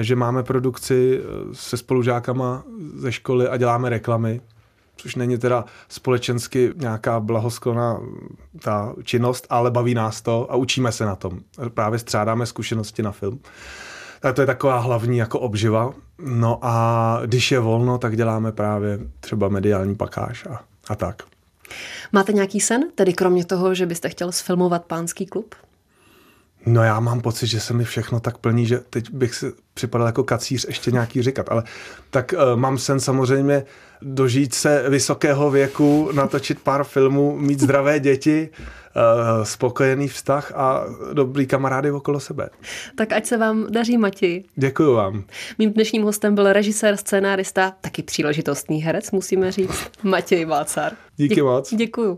že 0.00 0.16
máme 0.16 0.42
produkci 0.42 1.20
eh, 1.20 1.24
se 1.52 1.76
spolužákama 1.76 2.64
ze 2.94 3.12
školy 3.12 3.48
a 3.48 3.56
děláme 3.56 3.88
reklamy 3.88 4.40
což 4.98 5.14
není 5.14 5.38
teda 5.38 5.64
společensky 5.88 6.72
nějaká 6.76 7.20
blahosklona 7.20 8.00
ta 8.62 8.94
činnost, 9.02 9.46
ale 9.50 9.70
baví 9.70 9.94
nás 9.94 10.20
to 10.22 10.52
a 10.52 10.56
učíme 10.56 10.92
se 10.92 11.04
na 11.04 11.16
tom. 11.16 11.40
Právě 11.74 11.98
střádáme 11.98 12.46
zkušenosti 12.46 13.02
na 13.02 13.12
film. 13.12 13.40
Tak 14.20 14.34
to 14.34 14.40
je 14.40 14.46
taková 14.46 14.78
hlavní 14.78 15.18
jako 15.18 15.40
obživa. 15.40 15.92
No 16.18 16.58
a 16.62 17.20
když 17.26 17.52
je 17.52 17.60
volno, 17.60 17.98
tak 17.98 18.16
děláme 18.16 18.52
právě 18.52 18.98
třeba 19.20 19.48
mediální 19.48 19.94
pakáž 19.94 20.46
a, 20.46 20.60
a 20.88 20.94
tak. 20.94 21.22
Máte 22.12 22.32
nějaký 22.32 22.60
sen, 22.60 22.82
tedy 22.94 23.12
kromě 23.12 23.44
toho, 23.44 23.74
že 23.74 23.86
byste 23.86 24.08
chtěl 24.08 24.32
sfilmovat 24.32 24.84
pánský 24.84 25.26
klub? 25.26 25.54
No 26.66 26.82
já 26.82 27.00
mám 27.00 27.20
pocit, 27.20 27.46
že 27.46 27.60
se 27.60 27.74
mi 27.74 27.84
všechno 27.84 28.20
tak 28.20 28.38
plní, 28.38 28.66
že 28.66 28.78
teď 28.90 29.10
bych 29.10 29.34
si 29.34 29.52
připadal 29.74 30.06
jako 30.06 30.24
kacíř 30.24 30.66
ještě 30.68 30.90
nějaký 30.90 31.22
říkat, 31.22 31.46
ale 31.50 31.62
tak 32.10 32.34
uh, 32.36 32.60
mám 32.60 32.78
sen 32.78 33.00
samozřejmě 33.00 33.64
dožít 34.02 34.54
se 34.54 34.84
vysokého 34.88 35.50
věku, 35.50 36.10
natočit 36.12 36.60
pár 36.60 36.84
filmů, 36.84 37.36
mít 37.38 37.60
zdravé 37.60 38.00
děti, 38.00 38.48
uh, 38.50 39.44
spokojený 39.44 40.08
vztah 40.08 40.52
a 40.54 40.84
dobrý 41.12 41.46
kamarády 41.46 41.90
okolo 41.90 42.20
sebe. 42.20 42.48
Tak 42.96 43.12
ať 43.12 43.26
se 43.26 43.36
vám 43.36 43.66
daří, 43.70 43.98
Mati. 43.98 44.44
Děkuji 44.56 44.94
vám. 44.94 45.24
Mým 45.58 45.72
dnešním 45.72 46.02
hostem 46.02 46.34
byl 46.34 46.52
režisér, 46.52 46.96
scénárista, 46.96 47.72
taky 47.80 48.02
příležitostný 48.02 48.82
herec, 48.82 49.10
musíme 49.10 49.52
říct, 49.52 49.90
Matěj 50.02 50.44
Vácar. 50.44 50.92
Díky 51.16 51.34
Dě- 51.34 51.44
moc. 51.44 51.74
Děkuju. 51.74 52.16